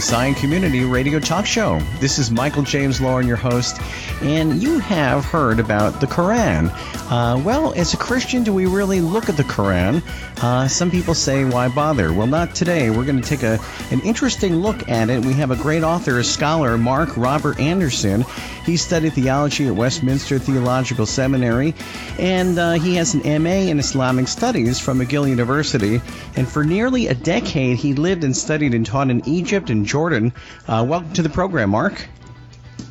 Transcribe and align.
the 0.00 0.34
Community 0.40 0.82
Radio 0.82 1.20
Talk 1.20 1.44
Show. 1.44 1.78
This 2.00 2.18
is 2.18 2.30
Michael 2.30 2.62
James 2.62 3.02
Lauren, 3.02 3.26
your 3.26 3.36
host, 3.36 3.78
and 4.22 4.62
you 4.62 4.78
have 4.78 5.26
heard 5.26 5.60
about 5.60 6.00
the 6.00 6.06
Quran. 6.06 6.70
Uh, 7.10 7.38
well, 7.44 7.74
as 7.74 7.92
a 7.92 7.98
Christian, 7.98 8.42
do 8.42 8.52
we 8.52 8.64
really 8.64 9.02
look 9.02 9.28
at 9.28 9.36
the 9.36 9.42
Quran? 9.42 10.02
Uh, 10.42 10.66
some 10.68 10.90
people 10.90 11.12
say, 11.12 11.44
why 11.44 11.68
bother? 11.68 12.14
Well, 12.14 12.26
not 12.26 12.54
today. 12.54 12.88
We're 12.88 13.04
going 13.04 13.20
to 13.20 13.28
take 13.28 13.42
a, 13.42 13.58
an 13.90 14.00
interesting 14.00 14.56
look 14.56 14.88
at 14.88 15.10
it. 15.10 15.22
We 15.22 15.34
have 15.34 15.50
a 15.50 15.56
great 15.56 15.82
author, 15.82 16.18
a 16.18 16.24
scholar, 16.24 16.78
Mark 16.78 17.14
Robert 17.16 17.60
Anderson. 17.60 18.24
He 18.64 18.78
studied 18.78 19.12
theology 19.12 19.66
at 19.66 19.74
Westminster 19.74 20.38
Theological 20.38 21.04
Seminary, 21.04 21.74
and 22.18 22.58
uh, 22.58 22.72
he 22.72 22.94
has 22.94 23.14
an 23.14 23.42
MA 23.42 23.68
in 23.70 23.78
Islamic 23.78 24.28
Studies 24.28 24.80
from 24.80 25.00
McGill 25.00 25.28
University. 25.28 26.00
And 26.36 26.48
for 26.48 26.64
nearly 26.64 27.08
a 27.08 27.14
decade, 27.14 27.76
he 27.76 27.92
lived 27.92 28.24
and 28.24 28.34
studied 28.34 28.72
and 28.72 28.86
taught 28.86 29.10
in 29.10 29.28
Egypt 29.28 29.68
and 29.68 29.84
Jordan. 29.90 30.32
Uh, 30.68 30.86
welcome 30.88 31.12
to 31.14 31.22
the 31.22 31.28
program, 31.28 31.70
Mark. 31.70 32.06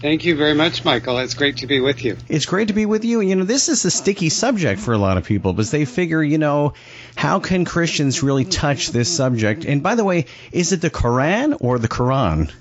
Thank 0.02 0.26
you 0.26 0.36
very 0.36 0.54
much, 0.54 0.84
Michael. 0.84 1.18
It's 1.20 1.34
great 1.34 1.58
to 1.58 1.68
be 1.68 1.80
with 1.80 2.04
you. 2.04 2.18
It's 2.28 2.46
great 2.46 2.68
to 2.68 2.74
be 2.74 2.86
with 2.86 3.06
you. 3.06 3.22
You 3.22 3.36
know, 3.36 3.46
this 3.46 3.70
is 3.70 3.86
a 3.86 3.92
sticky 3.92 4.30
subject 4.30 4.82
for 4.82 4.94
a 4.94 4.98
lot 4.98 5.18
of 5.18 5.24
people 5.24 5.54
because 5.54 5.72
they 5.72 5.86
figure, 5.86 6.22
you 6.22 6.38
know, 6.38 6.74
how 7.16 7.40
can 7.40 7.64
Christians 7.64 8.22
really 8.22 8.46
touch 8.46 8.90
this 8.90 9.14
subject? 9.14 9.66
And 9.66 9.82
by 9.82 9.96
the 9.96 10.04
way, 10.04 10.26
is 10.52 10.74
it 10.74 10.82
the 10.82 10.90
Quran 10.90 11.58
or 11.62 11.80
the 11.80 11.88
Quran? 11.88 12.52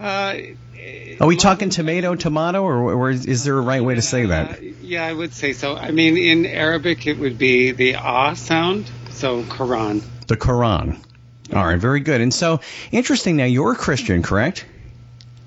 Uh, 0.00 0.34
Are 1.20 1.26
we 1.26 1.36
talking 1.36 1.70
tomato, 1.70 2.14
tomato, 2.16 2.62
or, 2.62 2.92
or 2.92 3.10
is 3.10 3.44
there 3.44 3.56
a 3.56 3.60
right 3.60 3.82
way 3.82 3.94
to 3.94 4.02
say 4.02 4.26
that? 4.26 4.58
Uh, 4.58 4.62
yeah, 4.82 5.04
I 5.04 5.12
would 5.12 5.32
say 5.32 5.52
so. 5.52 5.76
I 5.76 5.92
mean, 5.92 6.16
in 6.16 6.44
Arabic, 6.46 7.06
it 7.06 7.18
would 7.18 7.38
be 7.38 7.70
the 7.72 7.96
ah 7.96 8.34
sound, 8.34 8.90
so 9.10 9.42
Quran. 9.42 10.02
The 10.26 10.36
Quran. 10.36 10.98
All 11.54 11.64
right, 11.64 11.78
very 11.78 12.00
good. 12.00 12.20
And 12.20 12.32
so, 12.32 12.60
interesting 12.92 13.36
now, 13.36 13.44
you're 13.44 13.72
a 13.72 13.76
Christian, 13.76 14.22
correct? 14.22 14.64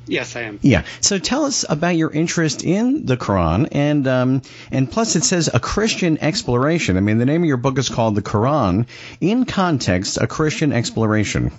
Yes, 0.08 0.36
I 0.36 0.42
am. 0.42 0.60
Yeah. 0.62 0.84
So 1.00 1.20
tell 1.20 1.46
us 1.46 1.64
about 1.70 1.96
your 1.96 2.12
interest 2.12 2.64
in 2.64 3.06
the 3.06 3.18
Quran, 3.18 3.70
and 3.72 4.08
um, 4.08 4.42
and 4.72 4.92
plus 4.92 5.16
it 5.16 5.24
says 5.24 5.50
a 5.54 5.60
Christian 5.60 6.18
exploration. 6.20 6.98
I 6.98 7.00
mean, 7.02 7.18
the 7.18 7.26
name 7.26 7.44
of 7.44 7.48
your 7.48 7.58
book 7.58 7.78
is 7.78 7.88
called 7.88 8.16
the 8.16 8.22
Quran. 8.22 8.88
In 9.22 9.46
context, 9.46 10.18
a 10.18 10.28
Christian 10.28 10.74
exploration. 10.74 11.52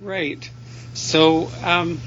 Right. 0.00 0.48
So, 0.94 1.50
um, 1.62 2.00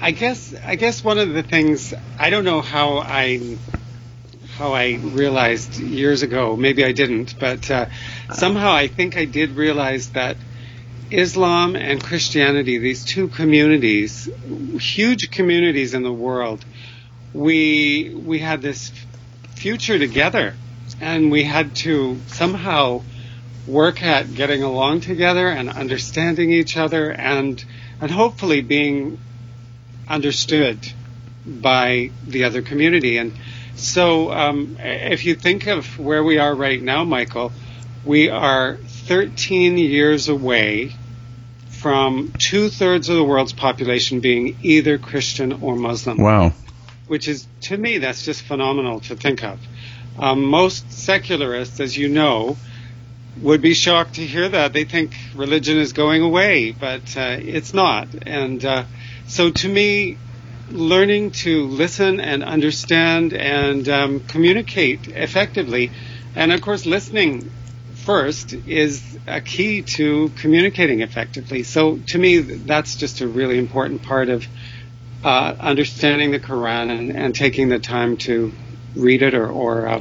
I 0.00 0.12
guess 0.12 0.54
I 0.64 0.76
guess 0.76 1.02
one 1.02 1.18
of 1.18 1.34
the 1.34 1.42
things 1.42 1.92
I 2.18 2.30
don't 2.30 2.44
know 2.44 2.60
how 2.60 2.98
I 2.98 3.58
how 4.58 4.72
I 4.72 4.98
realized 5.00 5.78
years 5.78 6.22
ago. 6.22 6.56
Maybe 6.56 6.84
I 6.84 6.90
didn't, 6.90 7.38
but 7.38 7.70
uh, 7.70 7.86
somehow 8.32 8.72
I 8.72 8.88
think 8.88 9.16
I 9.16 9.24
did 9.24 9.52
realize 9.52 10.10
that 10.10 10.36
Islam 11.12 11.76
and 11.76 12.02
Christianity, 12.02 12.78
these 12.78 13.04
two 13.04 13.28
communities, 13.28 14.28
huge 14.80 15.30
communities 15.30 15.94
in 15.94 16.02
the 16.02 16.12
world, 16.12 16.64
we 17.32 18.12
we 18.26 18.40
had 18.40 18.60
this 18.60 18.90
future 19.54 19.96
together, 19.96 20.54
and 21.00 21.30
we 21.30 21.44
had 21.44 21.76
to 21.76 22.18
somehow 22.26 23.02
work 23.68 24.02
at 24.02 24.34
getting 24.34 24.64
along 24.64 25.02
together 25.02 25.48
and 25.48 25.70
understanding 25.70 26.50
each 26.50 26.76
other, 26.76 27.12
and 27.12 27.64
and 28.00 28.10
hopefully 28.10 28.60
being 28.60 29.18
understood 30.08 30.78
by 31.46 32.10
the 32.26 32.42
other 32.42 32.60
community. 32.60 33.18
And 33.18 33.32
so, 33.78 34.32
um, 34.32 34.76
if 34.80 35.24
you 35.24 35.34
think 35.34 35.66
of 35.66 35.98
where 35.98 36.22
we 36.24 36.38
are 36.38 36.54
right 36.54 36.82
now, 36.82 37.04
Michael, 37.04 37.52
we 38.04 38.28
are 38.28 38.76
13 38.76 39.78
years 39.78 40.28
away 40.28 40.94
from 41.68 42.32
two 42.38 42.68
thirds 42.68 43.08
of 43.08 43.16
the 43.16 43.24
world's 43.24 43.52
population 43.52 44.20
being 44.20 44.56
either 44.62 44.98
Christian 44.98 45.52
or 45.62 45.76
Muslim. 45.76 46.18
Wow. 46.18 46.52
Which 47.06 47.28
is, 47.28 47.46
to 47.62 47.76
me, 47.76 47.98
that's 47.98 48.24
just 48.24 48.42
phenomenal 48.42 49.00
to 49.00 49.16
think 49.16 49.44
of. 49.44 49.60
Um, 50.18 50.44
most 50.44 50.90
secularists, 50.90 51.78
as 51.78 51.96
you 51.96 52.08
know, 52.08 52.56
would 53.40 53.62
be 53.62 53.74
shocked 53.74 54.14
to 54.16 54.26
hear 54.26 54.48
that. 54.48 54.72
They 54.72 54.84
think 54.84 55.16
religion 55.36 55.78
is 55.78 55.92
going 55.92 56.22
away, 56.22 56.72
but 56.72 57.16
uh, 57.16 57.36
it's 57.38 57.72
not. 57.72 58.08
And 58.26 58.64
uh, 58.64 58.84
so 59.28 59.50
to 59.50 59.68
me, 59.68 60.18
learning 60.70 61.30
to 61.30 61.66
listen 61.66 62.20
and 62.20 62.42
understand 62.44 63.32
and 63.32 63.88
um, 63.88 64.20
communicate 64.20 65.08
effectively, 65.08 65.90
and 66.34 66.52
of 66.52 66.60
course, 66.60 66.86
listening 66.86 67.50
first 67.94 68.54
is 68.66 69.18
a 69.26 69.40
key 69.40 69.82
to 69.82 70.30
communicating 70.30 71.00
effectively. 71.00 71.62
So 71.62 71.98
to 72.08 72.18
me, 72.18 72.38
that's 72.38 72.96
just 72.96 73.20
a 73.20 73.28
really 73.28 73.58
important 73.58 74.02
part 74.02 74.28
of 74.28 74.46
uh, 75.24 75.54
understanding 75.58 76.30
the 76.30 76.38
Quran 76.38 76.96
and, 76.96 77.10
and, 77.10 77.34
taking 77.34 77.68
the 77.68 77.80
time 77.80 78.16
to 78.18 78.52
read 78.94 79.22
it 79.22 79.34
or, 79.34 79.48
or 79.48 79.88
uh, 79.88 80.00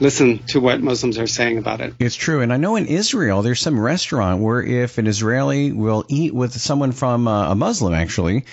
listen 0.00 0.38
to 0.48 0.60
what 0.60 0.80
Muslims 0.80 1.18
are 1.18 1.26
saying 1.26 1.58
about 1.58 1.80
it. 1.80 1.94
It's 1.98 2.16
true. 2.16 2.40
And 2.40 2.52
I 2.52 2.56
know 2.56 2.76
in 2.76 2.86
Israel, 2.86 3.42
there's 3.42 3.60
some 3.60 3.78
restaurant 3.78 4.42
where 4.42 4.62
if 4.62 4.98
an 4.98 5.06
Israeli 5.06 5.72
will 5.72 6.04
eat 6.08 6.34
with 6.34 6.52
someone 6.52 6.92
from 6.92 7.28
uh, 7.28 7.52
a 7.52 7.54
Muslim, 7.54 7.94
actually, 7.94 8.44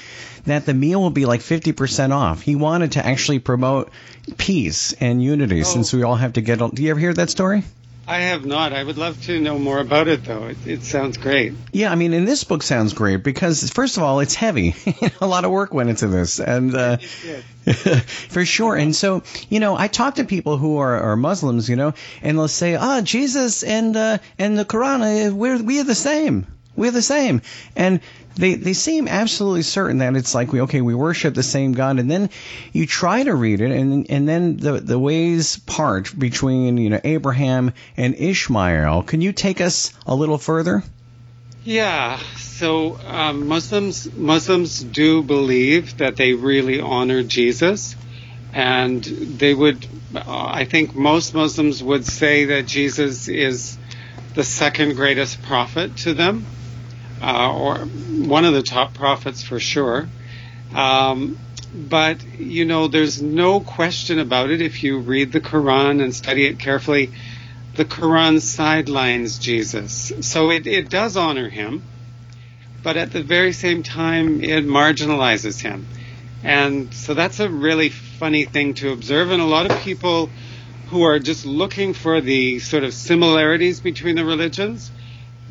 that 0.45 0.65
the 0.65 0.73
meal 0.73 1.01
will 1.01 1.09
be 1.09 1.25
like 1.25 1.41
50% 1.41 2.11
off. 2.11 2.41
He 2.41 2.55
wanted 2.55 2.93
to 2.93 3.05
actually 3.05 3.39
promote 3.39 3.91
peace 4.37 4.93
and 4.93 5.21
unity 5.23 5.61
oh. 5.61 5.63
since 5.63 5.93
we 5.93 6.03
all 6.03 6.15
have 6.15 6.33
to 6.33 6.41
get. 6.41 6.59
Do 6.59 6.83
you 6.83 6.91
ever 6.91 6.99
hear 6.99 7.13
that 7.13 7.29
story? 7.29 7.63
I 8.07 8.19
have 8.19 8.45
not. 8.45 8.73
I 8.73 8.83
would 8.83 8.97
love 8.97 9.21
to 9.23 9.39
know 9.39 9.59
more 9.59 9.79
about 9.79 10.07
it, 10.07 10.25
though. 10.25 10.47
It, 10.47 10.57
it 10.65 10.83
sounds 10.83 11.17
great. 11.17 11.53
Yeah, 11.71 11.91
I 11.91 11.95
mean, 11.95 12.13
and 12.13 12.27
this 12.27 12.43
book 12.43 12.63
sounds 12.63 12.93
great 12.93 13.23
because 13.23 13.69
first 13.69 13.97
of 13.97 14.03
all, 14.03 14.19
it's 14.19 14.33
heavy. 14.33 14.75
a 15.21 15.27
lot 15.27 15.45
of 15.45 15.51
work 15.51 15.73
went 15.73 15.89
into 15.89 16.07
this, 16.07 16.39
and 16.39 16.75
uh, 16.75 16.97
for 17.67 18.43
sure. 18.43 18.75
And 18.75 18.95
so, 18.95 19.23
you 19.49 19.59
know, 19.59 19.77
I 19.77 19.87
talk 19.87 20.15
to 20.15 20.23
people 20.23 20.57
who 20.57 20.77
are, 20.77 20.99
are 20.99 21.15
Muslims, 21.15 21.69
you 21.69 21.75
know, 21.75 21.93
and 22.21 22.37
they'll 22.37 22.47
say, 22.47 22.75
"Ah, 22.75 22.97
oh, 22.97 23.01
Jesus 23.01 23.63
and 23.63 23.95
uh, 23.95 24.17
and 24.39 24.57
the 24.57 24.65
Quran, 24.65 25.29
uh, 25.29 25.35
we're 25.35 25.61
we 25.61 25.79
are 25.79 25.85
the 25.85 25.95
same." 25.95 26.47
We're 26.73 26.91
the 26.91 27.01
same. 27.01 27.41
And 27.75 27.99
they 28.35 28.55
they 28.55 28.73
seem 28.73 29.07
absolutely 29.07 29.63
certain 29.63 29.99
that 29.99 30.15
it's 30.15 30.33
like 30.33 30.51
we 30.51 30.61
okay 30.61 30.81
we 30.81 30.95
worship 30.95 31.33
the 31.33 31.43
same 31.43 31.73
God 31.73 31.99
and 31.99 32.09
then 32.09 32.29
you 32.71 32.85
try 32.85 33.23
to 33.23 33.33
read 33.33 33.61
it 33.61 33.71
and 33.71 34.09
and 34.09 34.27
then 34.27 34.57
the 34.57 34.79
the 34.79 34.97
ways 34.97 35.57
part 35.57 36.17
between 36.17 36.77
you 36.77 36.89
know 36.89 37.01
Abraham 37.03 37.73
and 37.97 38.15
Ishmael. 38.15 39.03
Can 39.03 39.21
you 39.21 39.33
take 39.33 39.61
us 39.61 39.93
a 40.05 40.15
little 40.15 40.37
further? 40.37 40.83
Yeah. 41.63 42.19
So 42.37 42.99
um, 43.05 43.47
Muslims 43.47 44.11
Muslims 44.15 44.81
do 44.81 45.23
believe 45.23 45.97
that 45.97 46.15
they 46.15 46.33
really 46.33 46.79
honor 46.79 47.23
Jesus 47.23 47.95
and 48.53 49.03
they 49.03 49.53
would 49.53 49.85
uh, 50.15 50.21
I 50.27 50.65
think 50.65 50.95
most 50.95 51.33
Muslims 51.33 51.83
would 51.83 52.05
say 52.05 52.45
that 52.45 52.65
Jesus 52.65 53.27
is 53.27 53.77
the 54.33 54.43
second 54.43 54.95
greatest 54.95 55.41
prophet 55.41 55.97
to 55.97 56.13
them 56.13 56.45
uh, 57.21 57.53
or 57.53 57.77
one 57.77 58.45
of 58.45 58.53
the 58.53 58.63
top 58.63 58.93
prophets 58.93 59.43
for 59.43 59.59
sure. 59.59 60.09
Um, 60.73 61.37
but 61.73 62.23
you 62.39 62.65
know, 62.65 62.87
there's 62.87 63.21
no 63.21 63.59
question 63.59 64.19
about 64.19 64.49
it. 64.49 64.61
If 64.61 64.83
you 64.83 64.99
read 64.99 65.31
the 65.31 65.41
Quran 65.41 66.01
and 66.03 66.13
study 66.13 66.45
it 66.45 66.59
carefully, 66.59 67.11
the 67.75 67.85
Quran 67.85 68.41
sidelines 68.41 69.39
Jesus, 69.39 70.11
so 70.21 70.51
it, 70.51 70.67
it 70.67 70.89
does 70.89 71.15
honor 71.15 71.49
him, 71.49 71.83
but 72.83 72.97
at 72.97 73.11
the 73.11 73.23
very 73.23 73.53
same 73.53 73.83
time, 73.83 74.43
it 74.43 74.65
marginalizes 74.65 75.61
him, 75.61 75.87
and 76.43 76.93
so 76.93 77.13
that's 77.13 77.39
a 77.39 77.49
really 77.49 77.89
funny 77.89 78.45
thing 78.45 78.73
to 78.75 78.91
observe. 78.91 79.31
And 79.31 79.41
a 79.41 79.45
lot 79.45 79.69
of 79.69 79.79
people 79.79 80.29
who 80.89 81.03
are 81.03 81.19
just 81.19 81.45
looking 81.45 81.93
for 81.93 82.19
the 82.19 82.59
sort 82.59 82.83
of 82.83 82.93
similarities 82.93 83.79
between 83.79 84.17
the 84.17 84.25
religions 84.25 84.91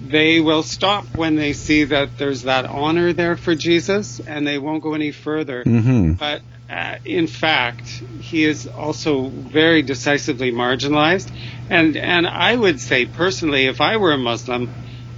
they 0.01 0.41
will 0.41 0.63
stop 0.63 1.05
when 1.15 1.37
they 1.37 1.53
see 1.53 1.85
that 1.85 2.17
there's 2.17 2.43
that 2.43 2.65
honor 2.65 3.13
there 3.13 3.37
for 3.37 3.55
Jesus 3.55 4.21
and 4.21 4.47
they 4.47 4.59
won't 4.59 4.83
go 4.83 4.95
any 4.95 5.13
further. 5.13 5.63
Mm-hmm. 5.63 6.15
But 6.15 6.43
uh, 6.71 6.97
in 7.05 7.27
fact, 7.27 7.87
he 8.21 8.45
is 8.45 8.67
also 8.67 9.29
very 9.29 9.83
decisively 9.83 10.53
marginalized. 10.53 11.31
And, 11.69 11.97
and 11.97 12.27
I 12.27 12.55
would 12.55 12.81
say 12.81 13.07
personally, 13.07 13.67
if 13.67 13.81
I 13.81 13.99
were 13.99 14.13
a 14.13 14.19
Muslim, 14.19 14.73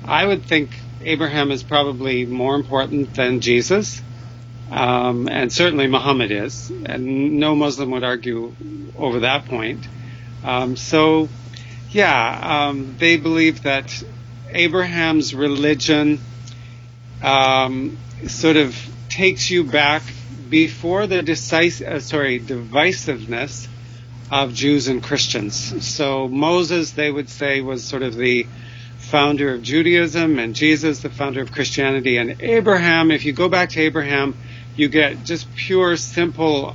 I 0.05 0.27
would 0.27 0.45
think 0.45 0.71
Abraham 1.03 1.51
is 1.51 1.63
probably 1.63 2.27
more 2.27 2.55
important 2.55 3.15
than 3.15 3.41
Jesus. 3.41 4.01
Um, 4.71 5.29
and 5.29 5.53
certainly 5.53 5.87
Muhammad 5.87 6.31
is. 6.31 6.71
And 6.71 7.39
no 7.39 7.55
Muslim 7.55 7.91
would 7.93 8.05
argue 8.05 8.55
over 8.97 9.21
that 9.21 9.45
point. 9.45 9.87
Um, 10.43 10.77
so, 10.77 11.29
yeah, 11.91 12.69
um, 12.69 12.97
they 12.99 13.17
believe 13.17 13.63
that 13.63 14.03
Abraham's 14.55 15.35
religion 15.35 16.21
um, 17.23 17.99
sort 18.27 18.57
of 18.57 18.77
takes 19.09 19.51
you 19.51 19.65
back 19.65 20.03
before 20.49 21.07
the 21.07 21.23
decisive, 21.23 21.87
uh, 21.87 22.01
sorry, 22.01 22.41
divisiveness 22.41 23.69
of 24.31 24.55
Jews 24.55 24.89
and 24.89 25.03
Christians. 25.03 25.85
So 25.87 26.29
Moses, 26.29 26.93
they 26.93 27.11
would 27.11 27.29
say, 27.29 27.61
was 27.61 27.85
sort 27.85 28.03
of 28.03 28.15
the 28.15 28.47
founder 28.99 29.53
of 29.55 29.63
Judaism, 29.63 30.39
and 30.39 30.55
Jesus, 30.55 31.01
the 31.01 31.11
founder 31.11 31.43
of 31.43 31.53
Christianity, 31.53 32.17
and 32.17 32.41
Abraham. 32.41 33.11
If 33.11 33.25
you 33.25 33.33
go 33.33 33.49
back 33.49 33.71
to 33.71 33.81
Abraham, 33.81 34.35
you 34.77 34.89
get 34.89 35.25
just 35.25 35.55
pure, 35.55 35.97
simple 35.97 36.75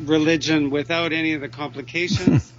religion 0.00 0.70
without 0.70 1.12
any 1.12 1.34
of 1.34 1.40
the 1.40 1.48
complications. 1.48 2.52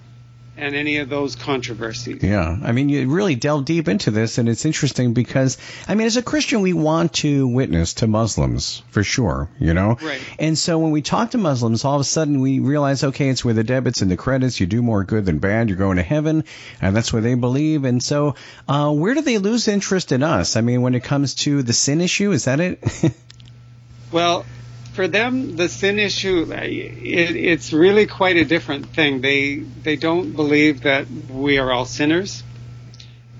And 0.59 0.75
any 0.75 0.97
of 0.97 1.09
those 1.09 1.35
controversies. 1.35 2.21
Yeah, 2.21 2.57
I 2.61 2.73
mean, 2.73 2.89
you 2.89 3.09
really 3.09 3.35
delve 3.35 3.65
deep 3.65 3.87
into 3.87 4.11
this, 4.11 4.37
and 4.37 4.49
it's 4.49 4.65
interesting 4.65 5.13
because, 5.13 5.57
I 5.87 5.95
mean, 5.95 6.05
as 6.05 6.17
a 6.17 6.21
Christian, 6.21 6.61
we 6.61 6.73
want 6.73 7.13
to 7.15 7.47
witness 7.47 7.95
to 7.95 8.07
Muslims 8.07 8.83
for 8.89 9.03
sure, 9.03 9.49
you 9.59 9.73
know. 9.73 9.97
Right. 10.01 10.21
And 10.37 10.57
so 10.57 10.77
when 10.79 10.91
we 10.91 11.01
talk 11.01 11.31
to 11.31 11.37
Muslims, 11.37 11.85
all 11.85 11.95
of 11.95 12.01
a 12.01 12.03
sudden 12.03 12.41
we 12.41 12.59
realize, 12.59 13.03
okay, 13.03 13.29
it's 13.29 13.43
where 13.43 13.53
the 13.53 13.63
debits 13.63 14.01
and 14.01 14.11
the 14.11 14.17
credits. 14.17 14.59
You 14.59 14.67
do 14.67 14.81
more 14.81 15.03
good 15.05 15.25
than 15.25 15.39
bad. 15.39 15.69
You're 15.69 15.77
going 15.77 15.97
to 15.97 16.03
heaven, 16.03 16.43
and 16.81 16.95
that's 16.95 17.13
what 17.13 17.23
they 17.23 17.35
believe. 17.35 17.85
And 17.85 18.03
so, 18.03 18.35
uh, 18.67 18.91
where 18.91 19.13
do 19.13 19.21
they 19.21 19.37
lose 19.37 19.67
interest 19.67 20.11
in 20.11 20.23
us? 20.23 20.57
I 20.57 20.61
mean, 20.61 20.81
when 20.81 20.93
it 20.93 21.03
comes 21.03 21.35
to 21.35 21.63
the 21.63 21.73
sin 21.73 22.01
issue, 22.01 22.31
is 22.31 22.45
that 22.45 22.59
it? 22.59 22.83
well, 24.11 24.45
for 24.93 25.07
them, 25.07 25.55
the 25.55 25.69
sin 25.69 25.99
issue, 25.99 26.51
it, 26.51 27.35
it's 27.35 27.73
really 27.73 28.07
quite 28.07 28.37
a 28.37 28.45
different 28.45 28.87
thing. 28.87 29.21
They 29.21 29.57
they 29.57 29.95
don't 29.95 30.31
believe 30.31 30.81
that 30.81 31.09
we 31.09 31.57
are 31.57 31.71
all 31.71 31.85
sinners, 31.85 32.43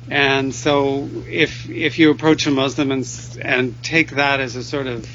and 0.10 0.54
so 0.54 1.10
if 1.28 1.70
if 1.70 2.00
you 2.00 2.12
approach 2.12 2.48
a 2.48 2.52
Muslim 2.52 2.92
and 2.92 3.38
and 3.42 3.84
take 3.84 4.12
that 4.12 4.40
as 4.40 4.56
a 4.56 4.64
sort 4.64 4.88
of 4.88 5.08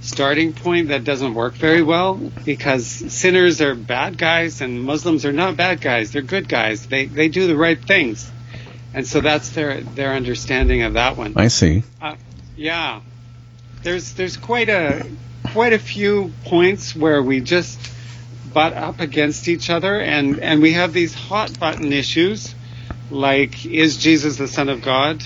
starting 0.00 0.52
point, 0.52 0.88
that 0.88 1.04
doesn't 1.04 1.34
work 1.34 1.54
very 1.54 1.82
well 1.82 2.14
because 2.44 2.86
sinners 2.86 3.60
are 3.60 3.74
bad 3.74 4.18
guys 4.18 4.60
and 4.60 4.82
Muslims 4.82 5.24
are 5.24 5.32
not 5.32 5.56
bad 5.56 5.80
guys. 5.80 6.12
They're 6.12 6.22
good 6.22 6.48
guys. 6.48 6.86
They 6.86 7.06
they 7.06 7.28
do 7.28 7.46
the 7.46 7.56
right 7.56 7.82
things, 7.82 8.30
and 8.92 9.06
so 9.06 9.20
that's 9.20 9.50
their 9.50 9.80
their 9.80 10.12
understanding 10.12 10.82
of 10.82 10.94
that 10.94 11.16
one. 11.16 11.34
I 11.36 11.48
see. 11.48 11.82
Uh, 12.00 12.16
yeah, 12.56 13.00
there's 13.82 14.14
there's 14.14 14.36
quite 14.36 14.68
a 14.68 15.06
quite 15.52 15.72
a 15.72 15.78
few 15.78 16.32
points 16.44 16.96
where 16.96 17.22
we 17.22 17.40
just 17.40 17.78
butt 18.52 18.72
up 18.72 19.00
against 19.00 19.48
each 19.48 19.70
other, 19.70 20.00
and 20.00 20.38
and 20.38 20.62
we 20.62 20.72
have 20.72 20.92
these 20.92 21.14
hot 21.14 21.58
button 21.58 21.92
issues, 21.92 22.54
like 23.10 23.66
is 23.66 23.96
Jesus 23.96 24.36
the 24.36 24.48
Son 24.48 24.68
of 24.68 24.82
God? 24.82 25.22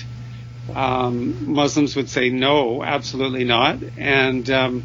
Um, 0.75 1.53
Muslims 1.53 1.95
would 1.95 2.09
say 2.09 2.29
no, 2.29 2.83
absolutely 2.83 3.43
not, 3.43 3.79
and 3.97 4.49
um, 4.49 4.83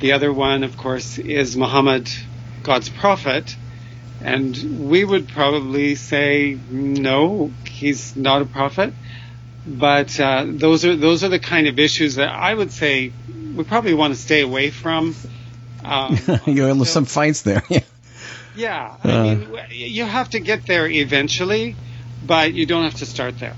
the 0.00 0.12
other 0.12 0.32
one, 0.32 0.64
of 0.64 0.76
course, 0.76 1.18
is 1.18 1.56
Muhammad 1.56 2.10
God's 2.62 2.88
prophet? 2.88 3.56
And 4.20 4.88
we 4.88 5.04
would 5.04 5.28
probably 5.28 5.96
say 5.96 6.58
no, 6.70 7.50
he's 7.68 8.16
not 8.16 8.42
a 8.42 8.44
prophet. 8.44 8.94
But 9.66 10.18
uh, 10.18 10.44
those 10.48 10.84
are 10.84 10.96
those 10.96 11.22
are 11.22 11.28
the 11.28 11.38
kind 11.38 11.68
of 11.68 11.78
issues 11.78 12.16
that 12.16 12.30
I 12.30 12.52
would 12.52 12.72
say 12.72 13.12
we 13.56 13.64
probably 13.64 13.94
want 13.94 14.14
to 14.14 14.20
stay 14.20 14.40
away 14.40 14.70
from. 14.70 15.14
Um, 15.84 16.18
you 16.46 16.62
have 16.62 16.88
some 16.88 17.04
fights 17.04 17.42
there. 17.42 17.62
yeah. 17.68 17.80
Yeah, 18.54 18.96
I 19.02 19.10
uh, 19.10 19.22
mean, 19.22 19.58
you 19.70 20.04
have 20.04 20.28
to 20.30 20.38
get 20.38 20.66
there 20.66 20.86
eventually, 20.86 21.74
but 22.26 22.52
you 22.52 22.66
don't 22.66 22.84
have 22.84 22.96
to 22.96 23.06
start 23.06 23.38
there. 23.38 23.56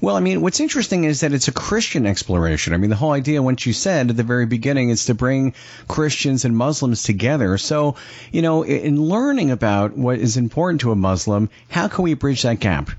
Well, 0.00 0.16
I 0.16 0.20
mean, 0.20 0.42
what's 0.42 0.60
interesting 0.60 1.04
is 1.04 1.20
that 1.20 1.32
it's 1.32 1.48
a 1.48 1.52
Christian 1.52 2.06
exploration. 2.06 2.72
I 2.74 2.76
mean, 2.76 2.90
the 2.90 2.96
whole 2.96 3.12
idea, 3.12 3.42
once 3.42 3.66
you 3.66 3.72
said 3.72 4.10
at 4.10 4.16
the 4.16 4.22
very 4.22 4.46
beginning, 4.46 4.90
is 4.90 5.06
to 5.06 5.14
bring 5.14 5.54
Christians 5.88 6.44
and 6.44 6.56
Muslims 6.56 7.02
together. 7.02 7.56
So, 7.58 7.96
you 8.32 8.42
know, 8.42 8.64
in 8.64 9.00
learning 9.00 9.50
about 9.50 9.96
what 9.96 10.18
is 10.18 10.36
important 10.36 10.82
to 10.82 10.92
a 10.92 10.96
Muslim, 10.96 11.48
how 11.68 11.88
can 11.88 12.04
we 12.04 12.14
bridge 12.14 12.42
that 12.42 12.60
gap? 12.60 12.90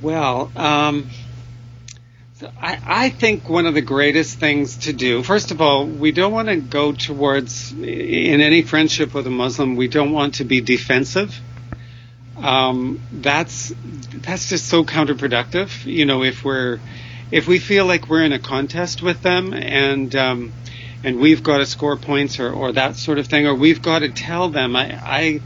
Well, 0.00 0.50
um, 0.56 1.08
I, 2.42 2.80
I 2.86 3.10
think 3.10 3.48
one 3.48 3.66
of 3.66 3.74
the 3.74 3.82
greatest 3.82 4.38
things 4.38 4.76
to 4.78 4.92
do, 4.92 5.22
first 5.22 5.50
of 5.50 5.60
all, 5.60 5.86
we 5.86 6.12
don't 6.12 6.32
want 6.32 6.48
to 6.48 6.56
go 6.56 6.92
towards, 6.92 7.72
in 7.72 8.40
any 8.40 8.62
friendship 8.62 9.12
with 9.12 9.26
a 9.26 9.30
Muslim, 9.30 9.74
we 9.74 9.88
don't 9.88 10.12
want 10.12 10.34
to 10.34 10.44
be 10.44 10.60
defensive. 10.60 11.34
Um, 12.36 13.02
that's 13.12 13.72
that's 14.14 14.48
just 14.48 14.66
so 14.66 14.84
counterproductive. 14.84 15.84
You 15.84 16.06
know, 16.06 16.22
if 16.22 16.44
we're 16.44 16.78
if 17.32 17.48
we 17.48 17.58
feel 17.58 17.84
like 17.84 18.08
we're 18.08 18.22
in 18.22 18.32
a 18.32 18.38
contest 18.38 19.02
with 19.02 19.22
them 19.22 19.52
and 19.52 20.14
um, 20.14 20.52
and 21.02 21.18
we've 21.18 21.42
got 21.42 21.58
to 21.58 21.66
score 21.66 21.96
points 21.96 22.38
or, 22.38 22.52
or 22.52 22.72
that 22.72 22.94
sort 22.94 23.18
of 23.18 23.26
thing, 23.26 23.48
or 23.48 23.54
we've 23.54 23.82
got 23.82 24.00
to 24.00 24.08
tell 24.10 24.48
them. 24.48 24.76
I, 24.76 24.94
I 24.94 25.40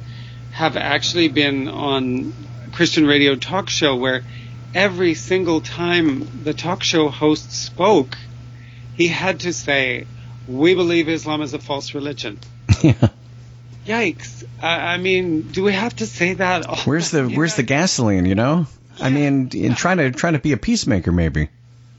have 0.52 0.76
actually 0.76 1.28
been 1.28 1.68
on 1.68 2.34
Christian 2.72 3.06
radio 3.06 3.34
talk 3.36 3.70
show 3.70 3.96
where 3.96 4.22
every 4.74 5.14
single 5.14 5.60
time 5.60 6.44
the 6.44 6.54
talk 6.54 6.82
show 6.82 7.08
host 7.08 7.52
spoke, 7.52 8.16
he 8.94 9.08
had 9.08 9.40
to 9.40 9.52
say, 9.52 10.06
"We 10.46 10.74
believe 10.74 11.08
Islam 11.08 11.42
is 11.42 11.54
a 11.54 11.58
false 11.58 11.94
religion." 11.94 12.38
Yeah. 12.82 13.10
Yikes! 13.86 14.44
I, 14.60 14.94
I 14.94 14.96
mean, 14.96 15.42
do 15.42 15.62
we 15.62 15.72
have 15.72 15.94
to 15.96 16.06
say 16.06 16.34
that? 16.34 16.66
All 16.66 16.76
where's 16.78 17.10
the 17.10 17.28
Where's 17.28 17.54
the 17.54 17.62
gasoline? 17.62 18.26
You 18.26 18.34
know, 18.34 18.66
yeah. 18.96 19.06
I 19.06 19.10
mean, 19.10 19.50
in 19.54 19.74
trying 19.74 19.98
to 19.98 20.10
trying 20.10 20.32
to 20.32 20.38
be 20.40 20.52
a 20.52 20.56
peacemaker, 20.56 21.12
maybe. 21.12 21.48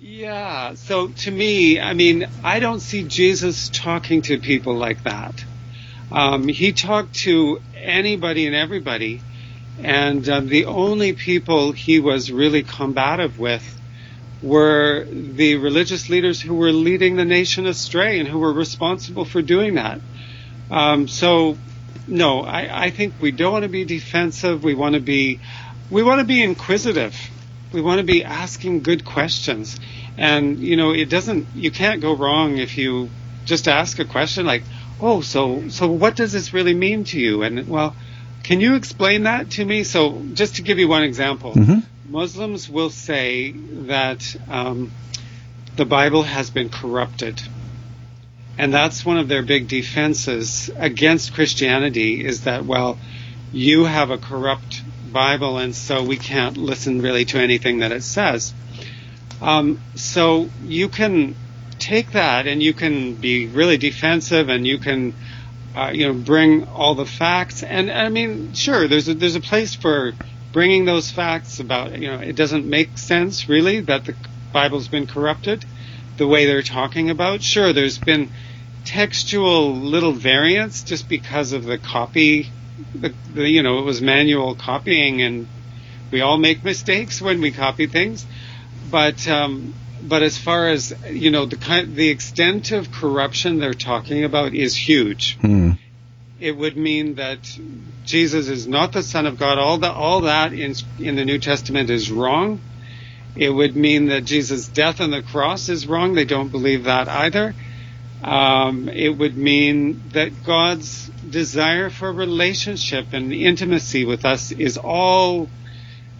Yeah. 0.02 0.74
So 0.76 1.08
to 1.08 1.32
me, 1.32 1.80
I 1.80 1.94
mean, 1.94 2.28
I 2.44 2.60
don't 2.60 2.80
see 2.80 3.04
Jesus 3.04 3.70
talking 3.70 4.22
to 4.24 4.40
people 4.40 4.76
like 4.76 5.04
that. 5.04 5.44
Um, 6.12 6.48
he 6.48 6.72
talked 6.72 7.16
to 7.24 7.62
anybody 7.76 8.46
and 8.46 8.56
everybody 8.56 9.22
and 9.82 10.28
uh, 10.30 10.40
the 10.42 10.66
only 10.66 11.14
people 11.14 11.72
he 11.72 12.00
was 12.00 12.32
really 12.32 12.64
combative 12.64 13.40
with 13.40 13.80
were 14.42 15.06
the 15.10 15.56
religious 15.56 16.10
leaders 16.10 16.42
who 16.42 16.54
were 16.54 16.72
leading 16.72 17.16
the 17.16 17.26
nation 17.26 17.66
astray 17.66 18.20
and 18.20 18.28
who 18.28 18.40
were 18.40 18.54
responsible 18.54 19.26
for 19.26 19.42
doing 19.42 19.76
that. 19.76 20.02
Um, 20.70 21.08
so, 21.08 21.58
no, 22.08 22.42
I, 22.42 22.86
I 22.86 22.90
think 22.90 23.16
we 23.22 23.32
don't 23.32 23.54
want 23.54 23.64
to 23.64 23.70
be 23.70 23.86
defensive. 23.86 24.64
We 24.64 24.76
want 24.76 24.96
to 24.96 25.02
be, 25.02 25.40
we 25.90 26.04
want 26.04 26.20
to 26.20 26.26
be 26.26 26.44
inquisitive. 26.44 27.16
We 27.72 27.82
want 27.82 28.00
to 28.00 28.06
be 28.06 28.24
asking 28.24 28.84
good 28.84 29.06
questions. 29.06 29.80
And, 30.18 30.60
you 30.60 30.76
know, 30.76 30.92
it 30.92 31.10
doesn't, 31.10 31.48
you 31.56 31.72
can't 31.72 32.02
go 32.02 32.16
wrong 32.16 32.58
if 32.58 32.78
you 32.78 33.10
just 33.46 33.68
ask 33.68 33.98
a 34.00 34.06
question 34.06 34.46
like, 34.46 34.64
oh, 35.00 35.22
so, 35.22 35.70
so 35.70 35.90
what 35.90 36.16
does 36.16 36.32
this 36.32 36.54
really 36.54 36.74
mean 36.74 37.06
to 37.06 37.20
you? 37.20 37.44
And, 37.44 37.68
well, 37.68 37.96
can 38.44 38.60
you 38.60 38.76
explain 38.76 39.24
that 39.24 39.52
to 39.52 39.66
me? 39.66 39.84
So, 39.84 40.22
just 40.34 40.58
to 40.58 40.62
give 40.62 40.78
you 40.78 40.88
one 40.88 41.04
example, 41.04 41.54
mm-hmm. 41.54 41.80
Muslims 42.12 42.70
will 42.70 42.90
say 42.90 43.52
that 43.52 44.36
um, 44.50 44.92
the 45.76 45.86
Bible 45.86 46.24
has 46.24 46.50
been 46.50 46.70
corrupted. 46.70 47.42
And 48.58 48.72
that's 48.72 49.04
one 49.04 49.18
of 49.18 49.28
their 49.28 49.42
big 49.42 49.68
defenses 49.68 50.70
against 50.76 51.34
Christianity 51.34 52.24
is 52.24 52.44
that, 52.44 52.66
well, 52.66 53.00
you 53.52 53.86
have 53.86 54.12
a 54.12 54.18
corrupt 54.18 54.84
Bible, 55.12 55.58
and 55.58 55.76
so 55.76 56.04
we 56.04 56.18
can't 56.18 56.58
listen 56.58 57.02
really 57.02 57.26
to 57.26 57.40
anything 57.40 57.80
that 57.80 57.92
it 57.92 58.04
says. 58.04 58.54
Um, 59.42 59.82
so 59.96 60.50
you 60.66 60.90
can 60.90 61.36
take 61.80 62.12
that 62.12 62.48
and 62.48 62.62
you 62.62 62.74
can 62.74 63.16
be 63.16 63.48
really 63.48 63.78
defensive 63.78 64.50
and 64.50 64.66
you 64.66 64.78
can 64.78 65.14
uh, 65.76 65.92
you 65.94 66.08
know, 66.08 66.14
bring 66.14 66.68
all 66.68 66.96
the 66.96 67.06
facts. 67.06 67.64
And 67.64 67.92
I 67.92 68.10
mean, 68.10 68.54
sure, 68.54 68.88
there's 68.88 69.08
a, 69.08 69.14
there's 69.14 69.36
a 69.36 69.42
place 69.42 69.76
for 69.76 70.14
bringing 70.52 70.86
those 70.86 71.10
facts 71.10 71.60
about, 71.60 71.98
you 72.00 72.08
know, 72.08 72.20
it 72.20 72.36
doesn't 72.36 72.66
make 72.66 72.98
sense 72.98 73.50
really 73.50 73.82
that 73.82 74.06
the 74.06 74.16
Bible's 74.52 74.88
been 74.88 75.08
corrupted 75.08 75.66
the 76.18 76.28
way 76.28 76.46
they're 76.46 76.62
talking 76.62 77.10
about. 77.10 77.42
Sure, 77.42 77.74
there's 77.74 77.98
been 77.98 78.30
textual 78.86 79.76
little 79.76 80.12
variants 80.12 80.84
just 80.84 81.10
because 81.10 81.54
of 81.54 81.64
the 81.64 81.78
copy, 81.78 82.52
the, 82.94 83.14
the 83.34 83.50
you 83.50 83.64
know, 83.64 83.80
it 83.80 83.86
was 83.86 84.02
manual 84.02 84.56
copying 84.56 85.22
and 85.22 85.48
we 86.12 86.22
all 86.22 86.38
make 86.38 86.64
mistakes 86.64 87.20
when 87.20 87.42
we 87.42 87.52
copy 87.52 87.88
things. 87.88 88.26
But, 88.92 89.28
um, 89.28 89.74
but 90.08 90.24
as 90.24 90.38
far 90.38 90.70
as 90.70 90.94
you 91.10 91.32
know, 91.32 91.46
the 91.46 91.56
kind, 91.56 91.96
the 91.96 92.10
extent 92.10 92.72
of 92.72 92.92
corruption 92.92 93.60
they're 93.60 93.74
talking 93.74 94.24
about 94.24 94.54
is 94.54 94.76
huge. 94.76 95.38
Hmm. 95.40 95.72
It 96.40 96.58
would 96.58 96.76
mean 96.76 97.16
that 97.16 97.40
Jesus 98.06 98.50
is 98.50 98.68
not 98.68 98.92
the 98.92 99.02
Son 99.04 99.26
of 99.26 99.40
God. 99.40 99.58
All 99.58 99.78
that, 99.80 99.94
all 99.94 100.22
that 100.22 100.54
in 100.54 100.76
in 101.00 101.16
the 101.16 101.26
New 101.26 101.40
Testament 101.40 101.90
is 101.90 102.12
wrong. 102.12 102.60
It 103.36 103.50
would 103.50 103.76
mean 103.76 104.08
that 104.08 104.26
Jesus' 104.26 104.68
death 104.68 105.02
on 105.02 105.12
the 105.12 105.24
cross 105.24 105.70
is 105.70 105.88
wrong. 105.88 106.14
They 106.14 106.26
don't 106.26 106.50
believe 106.50 106.84
that 106.84 107.08
either. 107.08 107.56
Um, 108.24 108.88
it 108.90 109.10
would 109.10 109.36
mean 109.36 110.04
that 110.14 110.44
God's 110.46 111.10
desire 111.30 111.90
for 111.90 112.12
relationship 112.12 113.08
and 113.12 113.34
intimacy 113.34 114.06
with 114.06 114.24
us 114.24 114.52
is 114.52 114.78
all 114.78 115.50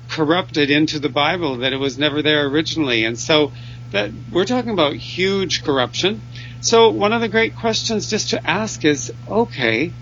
corrupted 0.10 0.70
into 0.70 1.00
the 1.00 1.10
Bible, 1.10 1.58
that 1.58 1.74
it 1.74 1.78
was 1.78 1.98
never 1.98 2.22
there 2.22 2.48
originally. 2.48 3.06
And 3.06 3.18
so 3.18 3.52
that 3.94 4.12
we're 4.32 4.46
talking 4.46 4.72
about 4.72 4.94
huge 4.94 5.64
corruption. 5.64 6.22
So 6.62 6.90
one 6.90 7.14
of 7.14 7.22
the 7.22 7.30
great 7.30 7.56
questions 7.56 8.10
just 8.10 8.32
to 8.32 8.46
ask 8.48 8.84
is, 8.86 9.12
okay, 9.28 9.94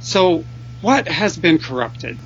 so 0.00 0.44
what 0.80 1.08
has 1.08 1.36
been 1.36 1.58
corrupted? 1.58 2.18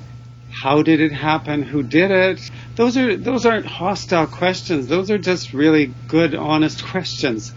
how 0.53 0.81
did 0.81 1.01
it 1.01 1.11
happen? 1.11 1.63
Who 1.63 1.83
did 1.83 2.11
it? 2.11 2.51
Those 2.75 2.95
are 2.95 3.17
those 3.17 3.45
aren't 3.45 3.65
hostile 3.65 4.27
questions. 4.27 4.87
Those 4.87 5.11
are 5.11 5.17
just 5.17 5.53
really 5.53 5.93
good, 6.07 6.35
honest 6.35 6.85
questions 6.85 7.53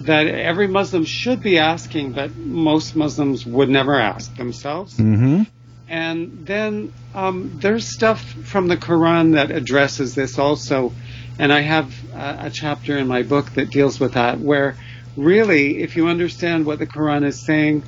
that 0.00 0.26
every 0.26 0.66
Muslim 0.66 1.04
should 1.04 1.42
be 1.42 1.58
asking, 1.58 2.12
but 2.12 2.36
most 2.36 2.94
Muslims 2.94 3.44
would 3.44 3.68
never 3.68 3.98
ask 3.98 4.34
themselves. 4.36 4.96
Mm-hmm. 4.96 5.42
And 5.88 6.46
then 6.46 6.92
um, 7.14 7.58
there's 7.60 7.86
stuff 7.86 8.20
from 8.22 8.68
the 8.68 8.76
Quran 8.76 9.34
that 9.34 9.50
addresses 9.50 10.14
this 10.14 10.38
also, 10.38 10.92
and 11.38 11.52
I 11.52 11.60
have 11.60 11.94
a, 12.14 12.50
chapter 12.50 12.96
in 12.96 13.06
my 13.06 13.22
book 13.22 13.52
that 13.52 13.70
deals 13.70 14.00
with 14.00 14.14
that, 14.14 14.40
where 14.40 14.76
really, 15.16 15.82
if 15.82 15.96
you 15.96 16.08
understand 16.08 16.66
what 16.66 16.78
the 16.78 16.86
Quran 16.86 17.24
is 17.24 17.40
saying, 17.40 17.84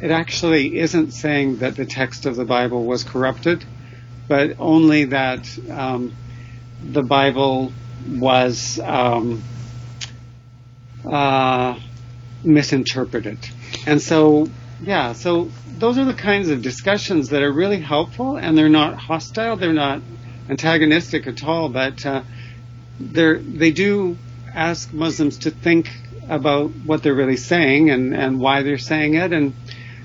it 0.00 0.10
actually 0.10 0.78
isn't 0.78 1.12
saying 1.12 1.58
that 1.58 1.76
the 1.76 1.86
text 1.86 2.26
of 2.26 2.36
the 2.36 2.44
Bible 2.44 2.84
was 2.84 3.04
corrupted, 3.04 3.64
but 4.28 4.56
only 4.58 5.06
that 5.06 5.48
um, 5.70 6.12
the 6.82 7.02
Bible 7.02 7.72
was 8.08 8.80
um, 8.80 9.42
uh, 11.08 11.78
misinterpreted. 12.44 13.38
And 13.86 14.00
so, 14.00 14.48
yeah, 14.80 15.12
so 15.12 15.50
those 15.78 15.98
are 15.98 16.04
the 16.04 16.14
kinds 16.14 16.50
of 16.50 16.62
discussions 16.62 17.30
that 17.30 17.42
are 17.42 17.52
really 17.52 17.80
helpful, 17.80 18.36
and 18.36 18.56
they're 18.56 18.68
not 18.68 18.96
hostile, 18.96 19.56
they're 19.56 19.72
not 19.72 20.02
antagonistic 20.48 21.26
at 21.26 21.44
all, 21.44 21.68
but 21.68 22.04
uh, 22.04 22.22
they 23.10 23.70
do 23.72 24.18
ask 24.54 24.92
Muslims 24.92 25.38
to 25.38 25.50
think 25.50 25.90
about 26.28 26.70
what 26.84 27.02
they're 27.02 27.14
really 27.14 27.36
saying 27.36 27.90
and, 27.90 28.14
and 28.14 28.38
why 28.38 28.62
they're 28.62 28.78
saying 28.78 29.14
it, 29.14 29.32
and 29.32 29.54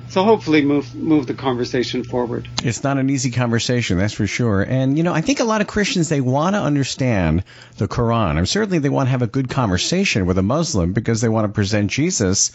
so 0.09 0.23
hopefully 0.23 0.61
move 0.61 0.95
move 0.95 1.27
the 1.27 1.33
conversation 1.33 2.03
forward. 2.03 2.47
It's 2.63 2.83
not 2.83 2.97
an 2.97 3.09
easy 3.09 3.31
conversation, 3.31 3.97
that's 3.97 4.13
for 4.13 4.27
sure. 4.27 4.61
And 4.61 4.97
you 4.97 5.03
know, 5.03 5.13
I 5.13 5.21
think 5.21 5.39
a 5.39 5.43
lot 5.43 5.61
of 5.61 5.67
Christians 5.67 6.09
they 6.09 6.21
want 6.21 6.55
to 6.55 6.61
understand 6.61 7.43
the 7.77 7.87
Quran. 7.87 8.37
And 8.37 8.47
certainly 8.47 8.79
they 8.79 8.89
want 8.89 9.07
to 9.07 9.11
have 9.11 9.21
a 9.21 9.27
good 9.27 9.49
conversation 9.49 10.25
with 10.25 10.37
a 10.37 10.41
Muslim 10.41 10.93
because 10.93 11.21
they 11.21 11.29
want 11.29 11.45
to 11.45 11.53
present 11.53 11.91
Jesus 11.91 12.51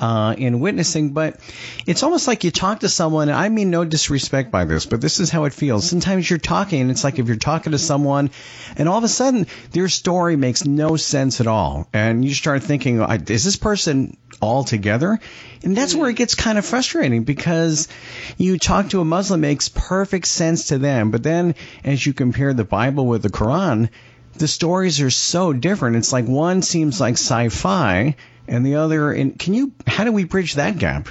uh, 0.00 0.34
in 0.38 0.60
witnessing. 0.60 1.10
But 1.10 1.40
it's 1.86 2.02
almost 2.02 2.28
like 2.28 2.44
you 2.44 2.50
talk 2.50 2.80
to 2.80 2.88
someone. 2.88 3.28
And 3.28 3.36
I 3.36 3.48
mean, 3.48 3.70
no 3.70 3.84
disrespect 3.84 4.50
by 4.50 4.64
this, 4.64 4.86
but 4.86 5.00
this 5.00 5.20
is 5.20 5.30
how 5.30 5.44
it 5.44 5.52
feels. 5.52 5.88
Sometimes 5.88 6.28
you're 6.28 6.38
talking, 6.38 6.80
and 6.80 6.90
it's 6.90 7.04
like 7.04 7.18
if 7.18 7.26
you're 7.26 7.36
talking 7.36 7.72
to 7.72 7.78
someone, 7.78 8.30
and 8.76 8.88
all 8.88 8.98
of 8.98 9.04
a 9.04 9.08
sudden 9.08 9.46
their 9.72 9.88
story 9.88 10.36
makes 10.36 10.64
no 10.64 10.96
sense 10.96 11.40
at 11.40 11.46
all, 11.46 11.88
and 11.92 12.24
you 12.24 12.34
start 12.34 12.62
thinking, 12.62 13.00
is 13.28 13.44
this 13.44 13.56
person 13.56 14.16
all 14.40 14.64
together? 14.64 15.18
And 15.62 15.76
that's 15.76 15.94
where 15.94 16.10
it 16.10 16.16
gets 16.16 16.34
kind 16.34 16.58
of 16.58 16.66
frustrating 16.66 16.83
because 16.92 17.88
you 18.36 18.58
talk 18.58 18.90
to 18.90 19.00
a 19.00 19.04
Muslim 19.04 19.40
makes 19.40 19.68
perfect 19.68 20.26
sense 20.26 20.68
to 20.68 20.78
them, 20.78 21.10
but 21.10 21.22
then 21.22 21.54
as 21.84 22.04
you 22.04 22.12
compare 22.12 22.52
the 22.52 22.64
Bible 22.64 23.06
with 23.06 23.22
the 23.22 23.30
Quran, 23.30 23.88
the 24.34 24.48
stories 24.48 25.00
are 25.00 25.10
so 25.10 25.52
different. 25.52 25.96
It's 25.96 26.12
like 26.12 26.26
one 26.26 26.62
seems 26.62 27.00
like 27.00 27.14
sci-fi 27.14 28.16
and 28.46 28.66
the 28.66 28.76
other 28.76 29.12
and 29.12 29.38
can 29.38 29.54
you 29.54 29.72
how 29.86 30.04
do 30.04 30.12
we 30.12 30.24
bridge 30.24 30.54
that 30.54 30.78
gap? 30.78 31.08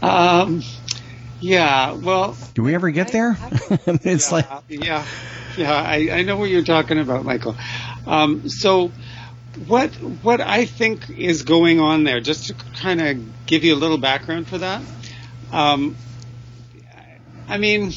Um 0.00 0.62
yeah, 1.40 1.92
well, 1.92 2.36
do 2.54 2.62
we 2.62 2.74
ever 2.74 2.90
get 2.90 3.12
there? 3.12 3.36
it's 3.86 4.30
yeah, 4.30 4.34
like 4.34 4.46
yeah, 4.68 5.06
yeah. 5.56 5.72
I, 5.72 6.10
I 6.12 6.22
know 6.22 6.36
what 6.36 6.50
you're 6.50 6.64
talking 6.64 6.98
about, 6.98 7.24
Michael. 7.24 7.56
Um, 8.06 8.48
so, 8.48 8.92
what 9.66 9.90
what 10.22 10.40
I 10.40 10.64
think 10.64 11.10
is 11.10 11.42
going 11.42 11.80
on 11.80 12.04
there, 12.04 12.20
just 12.20 12.48
to 12.48 12.54
kind 12.54 13.00
of 13.00 13.46
give 13.46 13.64
you 13.64 13.74
a 13.74 13.76
little 13.78 13.98
background 13.98 14.46
for 14.46 14.58
that. 14.58 14.82
Um, 15.52 15.96
I 17.48 17.58
mean, 17.58 17.92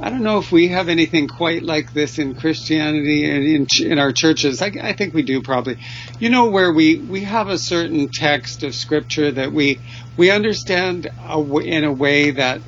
I 0.00 0.10
don't 0.10 0.22
know 0.22 0.38
if 0.38 0.50
we 0.50 0.68
have 0.68 0.88
anything 0.88 1.28
quite 1.28 1.62
like 1.62 1.92
this 1.92 2.18
in 2.18 2.34
Christianity 2.34 3.30
and 3.30 3.44
in, 3.44 3.92
in 3.92 3.98
our 4.00 4.10
churches. 4.10 4.60
I, 4.60 4.66
I 4.66 4.92
think 4.94 5.14
we 5.14 5.22
do 5.22 5.42
probably. 5.42 5.78
You 6.18 6.28
know, 6.28 6.50
where 6.50 6.72
we 6.72 6.96
we 6.98 7.22
have 7.22 7.48
a 7.48 7.58
certain 7.58 8.08
text 8.08 8.64
of 8.64 8.74
scripture 8.74 9.30
that 9.30 9.52
we 9.52 9.78
we 10.16 10.32
understand 10.32 11.06
a, 11.06 11.38
in 11.58 11.84
a 11.84 11.92
way 11.92 12.32
that, 12.32 12.62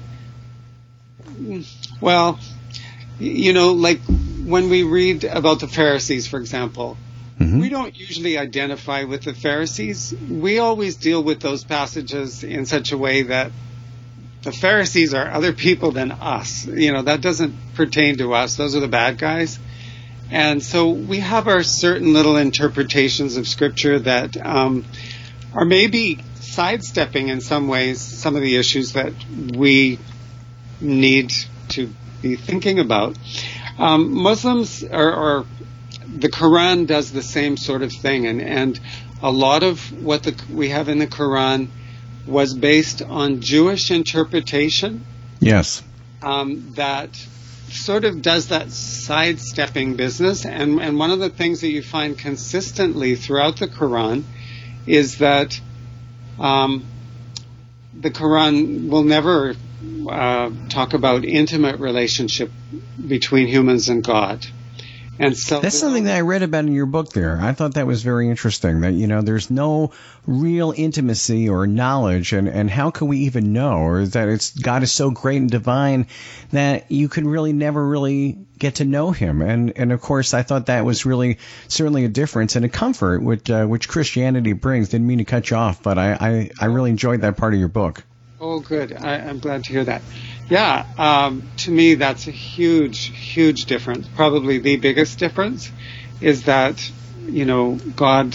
well, 2.01 2.39
you 3.19 3.53
know, 3.53 3.73
like 3.73 4.01
when 4.45 4.71
we 4.71 4.85
read 4.85 5.25
about 5.25 5.59
the 5.59 5.69
Pharisees, 5.69 6.29
for 6.29 6.39
example 6.39 6.97
Mm-hmm. 7.39 7.61
We 7.61 7.69
don't 7.69 7.97
usually 7.97 8.37
identify 8.37 9.05
with 9.05 9.23
the 9.23 9.33
Pharisees. 9.33 10.13
We 10.29 10.59
always 10.59 10.97
deal 10.97 11.23
with 11.23 11.41
those 11.41 11.63
passages 11.63 12.43
in 12.43 12.67
such 12.67 12.91
a 12.91 12.99
way 12.99 13.23
that 13.23 13.53
the 14.43 14.53
Pharisees 14.53 15.15
are 15.15 15.31
other 15.31 15.53
people 15.53 15.93
than 15.93 16.11
us. 16.11 16.67
You 16.67 16.93
know, 16.93 17.03
that 17.03 17.21
doesn't 17.21 17.55
pertain 17.75 18.19
to 18.19 18.35
us. 18.35 18.57
Those 18.57 18.75
are 18.75 18.81
the 18.81 18.89
bad 18.89 19.19
guys. 19.19 19.59
And 20.31 20.63
so 20.63 20.91
we 20.91 21.21
have 21.21 21.49
our 21.49 21.63
certain 21.63 22.13
little 22.13 22.37
interpretations 22.37 23.37
of 23.37 23.47
Scripture 23.47 23.99
that 24.01 24.37
um, 24.37 24.85
are 25.55 25.65
maybe 25.65 26.19
sidestepping 26.41 27.29
in 27.29 27.41
some 27.41 27.69
ways 27.69 28.01
some 28.01 28.37
of 28.37 28.43
the 28.43 28.57
issues 28.57 28.95
that 28.95 29.13
we 29.57 29.99
need 30.81 31.33
to 31.69 31.89
be 32.21 32.37
thinking 32.37 32.79
about. 32.79 33.17
Um, 33.79 34.13
Muslims 34.13 34.83
are, 34.83 35.13
are 35.13 35.47
the 36.17 36.29
Quran 36.29 36.87
does 36.87 37.13
the 37.13 37.23
same 37.23 37.57
sort 37.57 37.83
of 37.83 37.93
thing, 37.93 38.27
and 38.27 38.41
and 38.41 38.81
a 39.23 39.31
lot 39.31 39.63
of 39.63 39.81
what 40.03 40.23
the, 40.23 40.35
we 40.53 40.71
have 40.71 40.89
in 40.89 40.99
the 40.99 41.07
Quran 41.07 41.69
was 42.27 42.55
based 42.55 43.03
on 43.03 43.41
Jewish 43.41 43.91
interpretation. 43.91 45.05
Yes. 45.41 45.83
Um, 46.23 46.73
that 46.75 47.15
sort 47.71 48.05
of 48.05 48.23
does 48.23 48.49
that 48.49 48.73
sidestepping 48.73 49.97
business, 49.97 50.45
and 50.45 50.81
and 50.81 50.99
one 50.99 51.11
of 51.11 51.19
the 51.19 51.31
things 51.31 51.61
that 51.61 51.69
you 51.69 51.83
find 51.83 52.19
consistently 52.19 53.15
throughout 53.17 53.59
the 53.59 53.69
Quran 53.69 54.25
is 54.87 55.19
that 55.19 55.61
um, 56.39 56.87
the 57.95 58.11
Quran 58.11 58.89
will 58.89 59.05
never 59.05 59.55
uh, 60.09 60.51
talk 60.69 60.95
about 60.95 61.25
intimate 61.25 61.79
relationship 61.79 62.51
between 63.07 63.47
humans 63.47 63.89
and 63.89 64.03
God. 64.03 64.47
And 65.19 65.37
so 65.37 65.61
that's 65.61 65.79
something 65.79 66.05
that 66.05 66.17
I 66.17 66.21
read 66.21 66.43
about 66.43 66.65
in 66.65 66.73
your 66.73 66.87
book. 66.87 67.13
There, 67.13 67.39
I 67.41 67.53
thought 67.53 67.75
that 67.75 67.87
was 67.87 68.03
very 68.03 68.29
interesting. 68.29 68.83
That 68.83 68.93
you 68.95 69.07
know, 69.07 69.21
there's 69.21 69.51
no 69.51 69.93
real 70.27 70.73
intimacy 70.77 71.49
or 71.49 71.67
knowledge, 71.67 72.33
and 72.33 72.49
and 72.49 72.71
how 72.71 72.91
can 72.91 73.09
we 73.09 73.19
even 73.21 73.53
know, 73.53 73.79
or 73.79 74.07
that 74.07 74.29
it's 74.29 74.57
God 74.57 74.83
is 74.83 74.93
so 74.93 75.11
great 75.11 75.39
and 75.39 75.51
divine 75.51 76.07
that 76.53 76.91
you 76.91 77.09
can 77.09 77.27
really 77.27 77.53
never 77.53 77.85
really 77.85 78.39
get 78.59 78.77
to 78.77 78.85
know 78.85 79.11
Him. 79.11 79.43
And 79.43 79.73
and 79.77 79.93
of 79.93 80.01
course, 80.01 80.35
I 80.35 80.43
thought 80.43 80.67
that 80.67 80.85
was 80.85 81.05
really 81.05 81.39
certainly 81.67 82.05
a 82.05 82.09
difference 82.09 82.55
and 82.55 82.65
a 82.65 82.69
comfort 82.69 83.23
which 83.23 83.51
uh, 83.51 83.67
which 83.67 83.89
Christianity 83.89 84.53
brings. 84.53 84.91
Didn't 84.91 85.07
mean 85.07 85.19
to 85.19 85.25
cut 85.25 85.51
you 85.51 85.57
off, 85.57 85.83
but 85.83 85.99
I 85.99 86.13
I, 86.13 86.51
I 86.61 86.67
really 86.67 86.91
enjoyed 86.91 87.23
that 87.23 87.37
part 87.37 87.55
of 87.55 87.59
your 87.59 87.69
book. 87.69 88.05
Oh, 88.41 88.61
good. 88.61 88.93
I, 88.93 89.17
I'm 89.17 89.41
glad 89.41 89.65
to 89.65 89.73
hear 89.73 89.85
that. 89.85 90.01
Yeah, 90.49 90.87
um, 90.97 91.47
to 91.59 91.71
me, 91.71 91.97
that's 91.97 92.27
a 92.27 92.31
huge, 92.31 93.09
huge 93.09 93.67
difference. 93.67 94.09
Probably 94.09 94.59
the 94.59 94.77
biggest 94.77 95.19
difference 95.19 95.71
is 96.23 96.45
that, 96.45 96.91
you 97.27 97.45
know, 97.45 97.75
God 97.97 98.35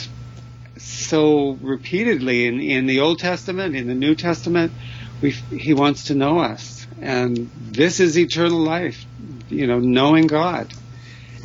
so 0.77 1.57
repeatedly 1.61 2.45
in, 2.45 2.59
in 2.59 2.85
the 2.85 2.99
Old 2.99 3.17
Testament, 3.17 3.75
in 3.75 3.87
the 3.87 3.95
New 3.95 4.13
Testament, 4.13 4.71
we, 5.21 5.31
He 5.31 5.73
wants 5.73 6.05
to 6.05 6.15
know 6.15 6.39
us. 6.39 6.85
And 7.01 7.49
this 7.71 7.99
is 7.99 8.17
eternal 8.17 8.59
life, 8.59 9.03
you 9.49 9.65
know, 9.65 9.79
knowing 9.79 10.27
God. 10.27 10.71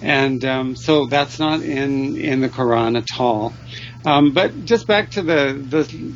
And 0.03 0.45
um, 0.45 0.77
so 0.77 1.07
that's 1.07 1.39
not 1.39 1.63
in, 1.63 2.17
in 2.17 2.41
the 2.41 2.49
Quran 2.49 2.97
at 2.97 3.19
all. 3.19 3.55
Um, 4.05 4.33
but 4.33 4.65
just 4.67 4.87
back 4.87 5.13
to 5.13 5.23
the, 5.23 5.61
the 5.69 6.13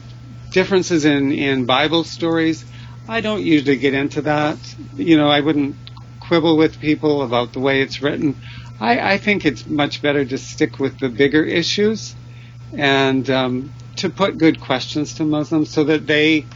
differences 0.51 1.05
in, 1.05 1.33
in 1.33 1.65
Bible 1.65 2.05
stories. 2.05 2.65
I 3.09 3.21
don't 3.21 3.43
usually 3.43 3.77
get 3.77 3.95
into 3.95 4.23
that. 4.23 4.59
You 4.95 5.17
know, 5.17 5.29
I 5.29 5.41
wouldn't 5.41 5.77
quibble 6.21 6.57
with 6.57 6.81
people 6.81 7.23
about 7.23 7.53
the 7.53 7.61
way 7.61 7.83
it's 7.83 8.01
written. 8.01 8.37
I, 8.81 9.15
I 9.15 9.19
think 9.19 9.45
it's 9.45 9.67
much 9.67 10.03
better 10.03 10.25
to 10.25 10.39
stick 10.39 10.79
with 10.79 10.99
the 10.99 11.09
bigger 11.09 11.45
issues 11.45 12.15
and 12.73 13.29
um, 13.29 13.73
to 13.97 14.09
put 14.09 14.39
good 14.39 14.61
questions 14.61 15.15
to 15.15 15.25
Muslims 15.25 15.71
so 15.71 15.85
that 15.85 16.07
they 16.07 16.47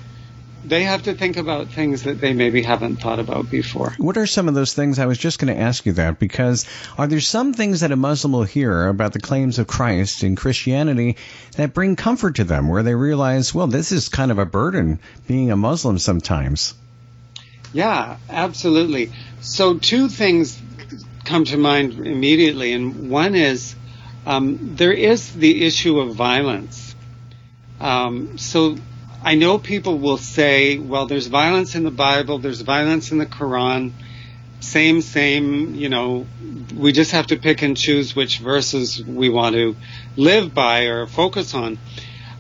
they 0.69 0.83
have 0.83 1.05
to 1.05 1.15
think 1.15 1.37
about 1.37 1.69
things 1.69 2.03
that 2.03 2.21
they 2.21 2.33
maybe 2.33 2.63
haven't 2.63 2.97
thought 2.97 3.19
about 3.19 3.51
before. 3.51 3.95
What 3.99 4.17
are 4.17 4.27
some 4.27 4.49
of 4.49 4.55
those 4.55 4.75
things? 4.75 4.99
I 4.99 5.07
was 5.07 5.19
just 5.19 5.39
going 5.39 5.55
to 5.55 5.61
ask 5.61 5.87
you 5.87 5.93
that 5.93 6.19
because 6.19 6.67
are 6.99 7.07
there 7.07 7.21
some 7.21 7.53
things 7.53 7.81
that 7.81 7.93
a 7.93 7.97
Muslim 7.97 8.33
will 8.33 8.45
hear 8.45 8.89
about 8.89 9.13
the 9.13 9.21
claims 9.21 9.59
of 9.59 9.67
Christ 9.67 10.25
in 10.25 10.37
Christianity 10.37 11.17
that 11.57 11.73
bring 11.73 11.97
comfort 11.97 12.37
to 12.37 12.45
them, 12.45 12.69
where 12.69 12.83
they 12.83 12.95
realize, 12.95 13.55
well, 13.55 13.69
this 13.69 13.93
is 13.93 14.09
kind 14.09 14.31
of 14.31 14.39
a 14.39 14.47
burden 14.47 14.99
being 15.27 15.51
a 15.51 15.57
Muslim 15.57 15.99
sometimes? 15.99 16.75
Yeah, 17.73 18.17
absolutely. 18.29 19.13
So, 19.41 19.79
two 19.79 20.09
things 20.09 20.61
come 21.25 21.45
to 21.45 21.57
mind 21.57 21.95
immediately, 21.95 22.73
and 22.73 23.11
one 23.11 23.35
is 23.35 23.75
um, 24.25 24.77
there 24.77 24.93
is 24.93 25.33
the 25.33 25.65
issue 25.65 26.01
of 26.01 26.15
violence. 26.15 26.95
Um, 27.81 28.39
so, 28.39 28.77
I 29.27 29.35
know 29.35 29.59
people 29.59 29.99
will 29.99 30.19
say, 30.19 30.79
well, 30.79 31.07
there's 31.07 31.27
violence 31.27 31.75
in 31.75 31.83
the 31.83 31.91
Bible, 31.91 32.39
there's 32.39 32.61
violence 32.61 33.11
in 33.11 33.19
the 33.19 33.27
Quran, 33.27 33.91
same, 34.61 35.01
same, 35.01 35.75
you 35.75 35.89
know, 35.89 36.29
we 36.73 36.93
just 36.93 37.11
have 37.11 37.27
to 37.27 37.37
pick 37.37 37.61
and 37.61 37.77
choose 37.77 38.15
which 38.15 38.39
verses 38.39 39.03
we 39.05 39.29
want 39.29 39.57
to 39.57 39.75
live 40.15 40.55
by 40.55 40.85
or 40.85 41.09
focus 41.09 41.55
on. 41.55 41.77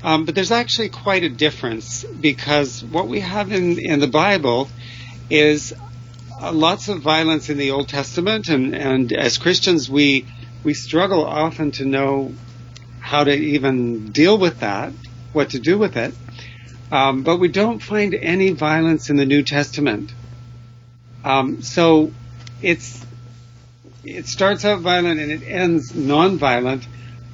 Um, 0.04 0.26
but 0.26 0.36
there's 0.36 0.52
actually 0.52 0.90
quite 0.90 1.24
a 1.24 1.28
difference 1.28 2.04
because 2.04 2.84
what 2.84 3.08
we 3.08 3.18
have 3.18 3.50
in, 3.50 3.80
in 3.80 3.98
the 3.98 4.06
Bible 4.06 4.68
is 5.28 5.74
uh, 6.40 6.52
lots 6.52 6.86
of 6.86 7.00
violence 7.00 7.50
in 7.50 7.58
the 7.58 7.72
Old 7.72 7.88
Testament, 7.88 8.48
and, 8.48 8.76
and 8.76 9.12
as 9.12 9.38
Christians, 9.38 9.90
we 9.90 10.24
we 10.62 10.72
struggle 10.72 11.26
often 11.26 11.72
to 11.72 11.84
know 11.84 12.32
how 13.00 13.24
to 13.24 13.32
even 13.32 14.12
deal 14.12 14.38
with 14.38 14.60
that, 14.60 14.92
what 15.32 15.50
to 15.50 15.58
do 15.58 15.78
with 15.78 15.96
it. 15.96 16.14
Um, 16.90 17.22
but 17.22 17.38
we 17.38 17.48
don't 17.48 17.82
find 17.82 18.14
any 18.14 18.50
violence 18.50 19.10
in 19.10 19.16
the 19.16 19.26
New 19.26 19.42
Testament. 19.42 20.12
Um, 21.24 21.62
so 21.62 22.12
it's 22.62 23.04
it 24.04 24.26
starts 24.26 24.64
out 24.64 24.80
violent 24.80 25.18
and 25.18 25.32
it 25.32 25.42
ends 25.42 25.94
non-violent, 25.94 26.86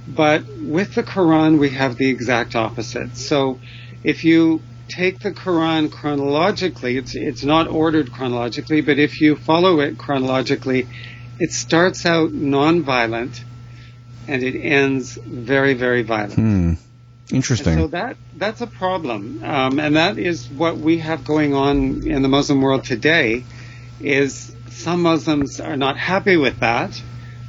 but 0.09 0.47
with 0.59 0.95
the 0.95 1.03
Quran 1.03 1.59
we 1.59 1.71
have 1.71 1.97
the 1.97 2.09
exact 2.09 2.57
opposite. 2.57 3.17
So 3.17 3.61
if 4.03 4.25
you 4.25 4.63
take 4.89 5.21
the 5.21 5.33
Quran 5.33 5.93
chronologically, 5.93 6.97
it's 6.97 7.15
it's 7.15 7.45
not 7.45 7.69
ordered 7.69 8.11
chronologically, 8.13 8.81
but 8.81 8.99
if 8.99 9.21
you 9.21 9.37
follow 9.37 9.81
it 9.81 9.99
chronologically, 9.99 10.89
it 11.39 11.53
starts 11.53 12.07
out 12.07 12.33
non-violent 12.33 13.45
and 14.27 14.43
it 14.43 14.59
ends 14.59 15.17
very 15.17 15.75
very 15.75 16.03
violent. 16.03 16.35
Hmm. 16.35 16.73
Interesting. 17.33 17.73
And 17.73 17.83
so 17.83 17.87
that 17.89 18.17
that's 18.37 18.61
a 18.61 18.67
problem, 18.67 19.43
um, 19.43 19.81
and 19.81 19.97
that 19.97 20.19
is 20.19 20.49
what 20.51 20.77
we 20.77 20.99
have 20.99 21.25
going 21.25 21.55
on 21.55 22.07
in 22.07 22.23
the 22.23 22.29
Muslim 22.29 22.61
world 22.61 22.85
today. 22.85 23.45
Is 24.01 24.55
some 24.69 25.03
Muslims 25.03 25.61
are 25.61 25.77
not 25.77 25.97
happy 25.97 26.37
with 26.37 26.61
that, 26.61 27.01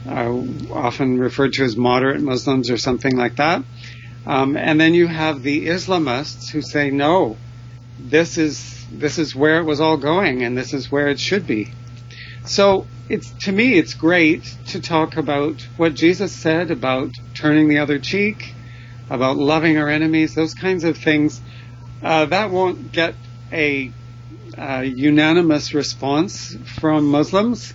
uh, 0.07 0.31
often 0.71 1.19
referred 1.19 1.53
to 1.53 1.63
as 1.63 1.75
moderate 1.75 2.21
Muslims 2.21 2.69
or 2.69 2.77
something 2.77 3.15
like 3.15 3.35
that. 3.37 3.63
Um, 4.25 4.55
and 4.55 4.79
then 4.79 4.93
you 4.93 5.07
have 5.07 5.43
the 5.43 5.67
Islamists 5.67 6.49
who 6.49 6.61
say, 6.61 6.89
no, 6.89 7.35
this 7.99 8.37
is 8.37 8.85
this 8.91 9.17
is 9.17 9.35
where 9.35 9.59
it 9.59 9.65
was 9.65 9.81
all 9.81 9.97
going, 9.97 10.43
and 10.43 10.57
this 10.57 10.73
is 10.73 10.91
where 10.91 11.09
it 11.09 11.19
should 11.19 11.45
be. 11.45 11.71
So 12.45 12.85
it's 13.09 13.31
to 13.45 13.51
me, 13.51 13.73
it's 13.73 13.93
great 13.93 14.43
to 14.67 14.79
talk 14.79 15.17
about 15.17 15.67
what 15.77 15.93
Jesus 15.93 16.31
said 16.31 16.71
about 16.71 17.11
turning 17.33 17.67
the 17.67 17.79
other 17.79 17.99
cheek, 17.99 18.53
about 19.10 19.38
loving 19.38 19.77
our 19.77 19.89
enemies, 19.89 20.36
those 20.36 20.53
kinds 20.53 20.83
of 20.83 20.98
things. 20.98 21.41
Uh, 22.01 22.25
that 22.25 22.51
won't 22.51 22.91
get 22.91 23.15
a 23.51 23.91
uh, 24.57 24.81
unanimous 24.86 25.74
response 25.74 26.55
from 26.79 27.07
Muslims. 27.07 27.74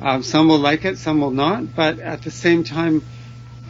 Uh, 0.00 0.22
some 0.22 0.48
will 0.48 0.58
like 0.58 0.84
it, 0.84 0.98
some 0.98 1.20
will 1.20 1.30
not, 1.30 1.74
but 1.74 1.98
at 1.98 2.22
the 2.22 2.30
same 2.30 2.64
time, 2.64 3.02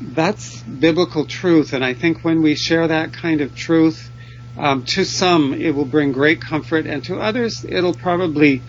that's 0.01 0.61
biblical 0.63 1.25
truth, 1.25 1.73
and 1.73 1.85
I 1.85 1.95
think 1.95 2.25
when 2.25 2.43
we 2.43 2.55
share 2.55 2.89
that 2.89 3.13
kind 3.13 3.41
of 3.41 3.55
truth, 3.55 4.11
um, 4.59 4.85
to 4.85 5.05
some 5.05 5.55
it 5.55 5.75
will 5.75 5.85
bring 5.85 6.13
great 6.13 6.41
comfort, 6.41 6.87
and 6.87 7.05
to 7.05 7.19
others 7.19 7.65
it'll 7.65 7.95
probably 7.95 8.63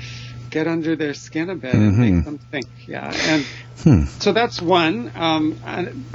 get 0.49 0.67
under 0.67 0.95
their 0.95 1.13
skin 1.13 1.49
a 1.49 1.55
bit 1.55 1.73
mm-hmm. 1.73 2.01
and 2.01 2.15
make 2.15 2.25
them 2.25 2.37
think. 2.37 2.67
Yeah, 2.87 3.11
and 3.13 3.45
hmm. 3.79 4.03
so 4.19 4.31
that's 4.31 4.61
one. 4.61 5.11
Um, 5.15 6.05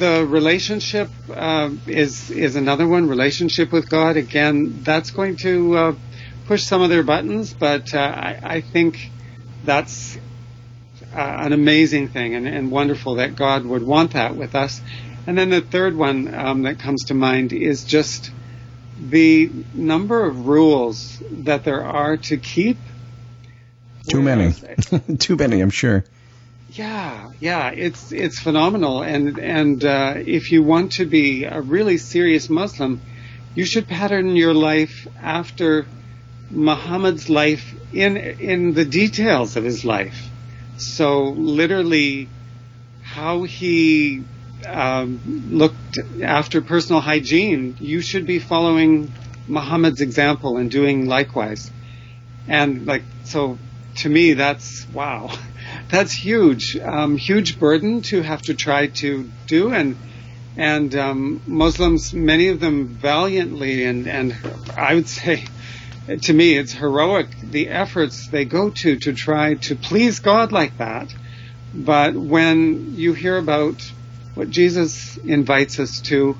the 0.00 0.26
relationship 0.26 1.10
uh, 1.30 1.70
is 1.86 2.30
is 2.30 2.56
another 2.56 2.88
one. 2.88 3.08
Relationship 3.08 3.70
with 3.70 3.88
God 3.88 4.16
again. 4.16 4.82
That's 4.82 5.10
going 5.10 5.36
to 5.36 5.76
uh, 5.76 5.94
push 6.46 6.64
some 6.64 6.82
of 6.82 6.88
their 6.88 7.04
buttons, 7.04 7.54
but 7.54 7.94
uh, 7.94 7.98
I, 7.98 8.40
I, 8.42 8.60
think 8.60 9.10
that's 9.64 10.16
uh, 11.14 11.20
an 11.20 11.52
amazing 11.52 12.08
thing 12.08 12.34
and, 12.34 12.48
and, 12.48 12.72
wonderful 12.72 13.16
that 13.16 13.36
God 13.36 13.64
would 13.64 13.84
want 13.84 14.14
that 14.14 14.34
with 14.34 14.56
us. 14.56 14.80
And 15.28 15.38
then 15.38 15.50
the 15.50 15.60
third 15.60 15.94
one 15.94 16.34
um, 16.34 16.62
that 16.62 16.80
comes 16.80 17.04
to 17.04 17.14
mind 17.14 17.52
is 17.52 17.84
just 17.84 18.32
the 19.00 19.50
number 19.74 20.24
of 20.24 20.48
rules 20.48 21.22
that 21.30 21.62
there 21.62 21.84
are 21.84 22.16
to 22.16 22.36
keep. 22.36 22.78
Too 24.08 24.22
many. 24.22 24.52
Too 25.18 25.36
many, 25.36 25.60
I'm 25.60 25.70
sure. 25.70 26.04
Yeah, 26.76 27.28
yeah, 27.40 27.70
it's 27.74 28.12
it's 28.12 28.38
phenomenal, 28.38 29.02
and 29.02 29.38
and 29.38 29.82
uh, 29.84 30.14
if 30.18 30.50
you 30.52 30.62
want 30.62 30.92
to 30.92 31.06
be 31.06 31.44
a 31.44 31.60
really 31.60 31.96
serious 31.98 32.48
Muslim, 32.50 33.02
you 33.54 33.64
should 33.66 33.88
pattern 33.88 34.36
your 34.36 34.54
life 34.54 34.94
after 35.20 35.90
Muhammad's 36.50 37.28
life 37.30 37.74
in 37.92 38.16
in 38.16 38.74
the 38.74 38.84
details 38.84 39.56
of 39.56 39.64
his 39.64 39.84
life. 39.84 40.18
So 40.76 41.30
literally, 41.36 42.32
how 43.00 43.44
he 43.44 44.26
um, 44.68 45.20
looked 45.24 45.98
after 46.22 46.62
personal 46.62 47.00
hygiene, 47.02 47.76
you 47.78 48.02
should 48.02 48.26
be 48.26 48.38
following 48.40 49.12
Muhammad's 49.46 50.00
example 50.02 50.58
and 50.58 50.70
doing 50.70 51.06
likewise. 51.06 51.62
And 52.46 52.86
like 52.86 53.06
so, 53.22 53.60
to 53.98 54.08
me, 54.08 54.34
that's 54.34 54.86
wow, 54.92 55.30
that's 55.90 56.12
huge, 56.12 56.76
um, 56.76 57.16
huge 57.16 57.58
burden 57.58 58.02
to 58.02 58.22
have 58.22 58.42
to 58.42 58.54
try 58.54 58.88
to 58.88 59.28
do 59.46 59.72
and. 59.72 59.96
And 60.56 60.94
um, 60.96 61.40
Muslims, 61.46 62.12
many 62.12 62.48
of 62.48 62.58
them 62.58 62.88
valiantly 62.88 63.84
and, 63.84 64.08
and 64.08 64.36
I 64.76 64.94
would 64.96 65.08
say 65.08 65.46
to 66.22 66.32
me, 66.32 66.56
it's 66.56 66.72
heroic 66.72 67.28
the 67.42 67.68
efforts 67.68 68.28
they 68.28 68.44
go 68.44 68.70
to 68.70 68.96
to 68.96 69.12
try 69.12 69.54
to 69.54 69.76
please 69.76 70.18
God 70.18 70.52
like 70.52 70.78
that. 70.78 71.14
But 71.72 72.14
when 72.14 72.96
you 72.96 73.12
hear 73.12 73.36
about 73.36 73.80
what 74.34 74.50
Jesus 74.50 75.16
invites 75.18 75.78
us 75.78 76.00
to, 76.02 76.36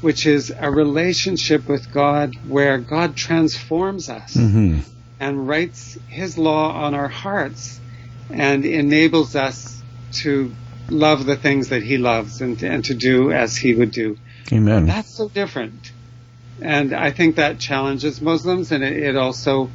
which 0.00 0.26
is 0.26 0.52
a 0.56 0.70
relationship 0.70 1.68
with 1.68 1.92
God 1.92 2.34
where 2.48 2.78
God 2.78 3.16
transforms 3.16 4.08
us 4.08 4.34
mm-hmm. 4.34 4.80
and 5.20 5.48
writes 5.48 5.96
His 6.08 6.36
law 6.36 6.72
on 6.72 6.94
our 6.94 7.08
hearts 7.08 7.80
and 8.30 8.64
enables 8.64 9.34
us 9.36 9.82
to 10.22 10.54
love 10.90 11.26
the 11.26 11.36
things 11.36 11.68
that 11.68 11.82
He 11.82 11.98
loves 11.98 12.40
and, 12.40 12.62
and 12.62 12.84
to 12.84 12.94
do 12.94 13.32
as 13.32 13.56
He 13.56 13.74
would 13.74 13.90
do. 13.92 14.16
Amen. 14.52 14.86
That's 14.86 15.16
so 15.16 15.28
different 15.28 15.90
and 16.60 16.94
I 16.94 17.10
think 17.10 17.36
that 17.36 17.58
challenges 17.58 18.20
Muslims, 18.20 18.72
and 18.72 18.84
it, 18.84 18.96
it 18.96 19.16
also 19.16 19.70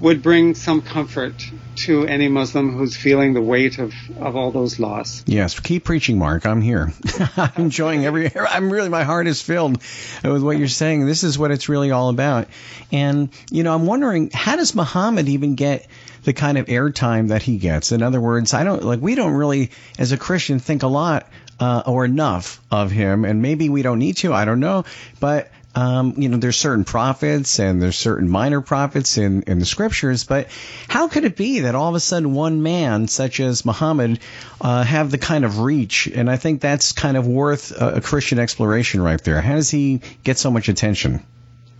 would 0.00 0.22
bring 0.22 0.54
some 0.54 0.82
comfort 0.82 1.34
to 1.74 2.06
any 2.06 2.28
Muslim 2.28 2.76
who's 2.76 2.96
feeling 2.96 3.34
the 3.34 3.40
weight 3.40 3.78
of, 3.78 3.94
of 4.18 4.36
all 4.36 4.50
those 4.50 4.78
laws. 4.78 5.22
Yes, 5.26 5.58
keep 5.60 5.84
preaching, 5.84 6.18
Mark. 6.18 6.46
I'm 6.46 6.60
here. 6.60 6.92
I'm 7.36 7.52
enjoying 7.56 8.04
every. 8.04 8.30
I'm 8.36 8.70
really 8.70 8.88
my 8.88 9.04
heart 9.04 9.26
is 9.26 9.40
filled 9.40 9.82
with 10.22 10.42
what 10.42 10.58
you're 10.58 10.68
saying. 10.68 11.06
This 11.06 11.22
is 11.22 11.38
what 11.38 11.50
it's 11.50 11.68
really 11.68 11.90
all 11.90 12.08
about. 12.08 12.48
And 12.92 13.30
you 13.50 13.62
know, 13.62 13.74
I'm 13.74 13.86
wondering 13.86 14.30
how 14.32 14.56
does 14.56 14.74
Muhammad 14.74 15.28
even 15.28 15.54
get 15.54 15.86
the 16.24 16.32
kind 16.32 16.58
of 16.58 16.66
airtime 16.66 17.28
that 17.28 17.42
he 17.42 17.58
gets? 17.58 17.92
In 17.92 18.02
other 18.02 18.20
words, 18.20 18.54
I 18.54 18.64
don't 18.64 18.82
like 18.82 19.00
we 19.00 19.14
don't 19.14 19.32
really, 19.32 19.70
as 19.98 20.12
a 20.12 20.18
Christian, 20.18 20.58
think 20.58 20.82
a 20.82 20.88
lot 20.88 21.28
uh, 21.58 21.82
or 21.86 22.04
enough 22.04 22.60
of 22.70 22.90
him, 22.90 23.24
and 23.24 23.42
maybe 23.42 23.68
we 23.68 23.82
don't 23.82 23.98
need 23.98 24.16
to. 24.18 24.32
I 24.32 24.44
don't 24.44 24.60
know, 24.60 24.84
but 25.20 25.50
um, 25.76 26.14
you 26.16 26.30
know, 26.30 26.38
there's 26.38 26.56
certain 26.56 26.84
prophets 26.84 27.60
and 27.60 27.82
there's 27.82 27.98
certain 27.98 28.30
minor 28.30 28.62
prophets 28.62 29.18
in, 29.18 29.42
in 29.42 29.58
the 29.58 29.66
scriptures, 29.66 30.24
but 30.24 30.48
how 30.88 31.08
could 31.08 31.24
it 31.24 31.36
be 31.36 31.60
that 31.60 31.74
all 31.74 31.90
of 31.90 31.94
a 31.94 32.00
sudden 32.00 32.32
one 32.32 32.62
man, 32.62 33.08
such 33.08 33.40
as 33.40 33.66
Muhammad, 33.66 34.18
uh, 34.58 34.82
have 34.82 35.10
the 35.10 35.18
kind 35.18 35.44
of 35.44 35.60
reach? 35.60 36.06
And 36.06 36.30
I 36.30 36.38
think 36.38 36.62
that's 36.62 36.92
kind 36.92 37.18
of 37.18 37.26
worth 37.26 37.72
a, 37.72 37.96
a 37.96 38.00
Christian 38.00 38.38
exploration 38.38 39.02
right 39.02 39.22
there. 39.22 39.42
How 39.42 39.54
does 39.54 39.70
he 39.70 40.00
get 40.24 40.38
so 40.38 40.50
much 40.50 40.70
attention? 40.70 41.22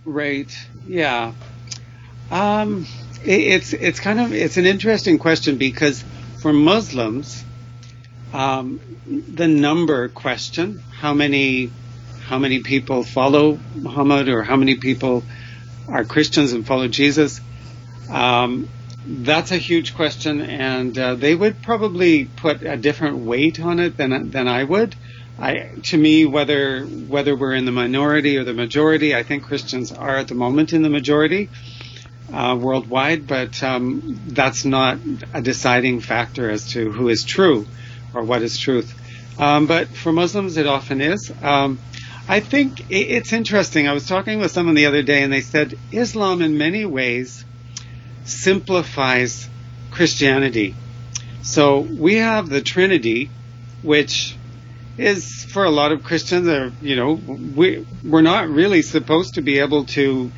Right. 0.05 0.55
Yeah. 0.87 1.33
Um, 2.29 2.85
it, 3.23 3.41
it's 3.41 3.73
it's 3.73 3.99
kind 3.99 4.19
of 4.19 4.31
it's 4.31 4.57
an 4.57 4.67
interesting 4.67 5.17
question 5.17 5.57
because 5.57 6.03
for 6.41 6.53
Muslims, 6.53 7.43
um, 8.31 8.79
the 9.07 9.47
number 9.47 10.07
question, 10.09 10.83
how 10.91 11.15
many 11.15 11.71
how 12.27 12.37
many 12.37 12.59
people 12.59 13.03
follow 13.03 13.57
Muhammad 13.75 14.27
or 14.27 14.43
how 14.43 14.57
many 14.57 14.75
people 14.75 15.23
are 15.87 16.03
Christians 16.03 16.51
and 16.51 16.67
follow 16.67 16.87
Jesus. 16.89 17.39
Um, 18.09 18.67
that's 19.05 19.51
a 19.51 19.57
huge 19.57 19.95
question, 19.95 20.41
and 20.41 20.97
uh, 20.97 21.15
they 21.15 21.33
would 21.33 21.61
probably 21.61 22.25
put 22.25 22.63
a 22.63 22.75
different 22.75 23.19
weight 23.19 23.61
on 23.61 23.79
it 23.79 23.95
than 23.95 24.31
than 24.31 24.47
I 24.49 24.63
would. 24.63 24.95
I, 25.39 25.69
to 25.83 25.97
me, 25.97 26.25
whether 26.25 26.83
whether 26.85 27.33
we're 27.35 27.53
in 27.53 27.63
the 27.65 27.71
minority 27.71 28.37
or 28.37 28.43
the 28.43 28.53
majority, 28.53 29.15
I 29.15 29.23
think 29.23 29.43
Christians 29.43 29.93
are 29.93 30.17
at 30.17 30.27
the 30.27 30.35
moment 30.35 30.73
in 30.73 30.81
the 30.81 30.89
majority 30.89 31.49
uh, 32.33 32.57
worldwide, 32.59 33.27
but 33.27 33.63
um, 33.63 34.19
that's 34.27 34.65
not 34.65 34.97
a 35.33 35.41
deciding 35.41 36.01
factor 36.01 36.49
as 36.49 36.73
to 36.73 36.91
who 36.91 37.07
is 37.07 37.23
true 37.23 37.65
or 38.13 38.23
what 38.23 38.41
is 38.41 38.57
truth. 38.57 38.93
Um, 39.39 39.67
but 39.67 39.87
for 39.87 40.11
Muslims, 40.11 40.57
it 40.57 40.67
often 40.67 40.99
is. 40.99 41.31
Um, 41.41 41.79
I 42.29 42.41
think 42.41 42.87
it's 42.89 43.31
interesting. 43.31 43.87
I 43.87 43.93
was 43.93 44.05
talking 44.05 44.39
with 44.39 44.51
someone 44.51 44.75
the 44.75 44.87
other 44.87 45.01
day, 45.01 45.23
and 45.23 45.31
they 45.31 45.41
said 45.41 45.75
Islam, 45.93 46.41
in 46.41 46.57
many 46.57 46.85
ways, 46.85 47.45
simplifies 48.25 49.47
Christianity. 49.91 50.75
So 51.43 51.79
we 51.79 52.15
have 52.15 52.49
the 52.49 52.61
Trinity, 52.61 53.29
which 53.81 54.37
is 54.97 55.45
for 55.53 55.63
a 55.63 55.69
lot 55.69 55.93
of 55.93 56.03
Christians, 56.03 56.49
are, 56.49 56.69
you 56.81 56.97
know, 56.97 57.13
we, 57.13 57.85
we're 58.03 58.21
not 58.21 58.49
really 58.49 58.81
supposed 58.81 59.35
to 59.35 59.41
be 59.41 59.59
able 59.59 59.85
to 59.85 60.29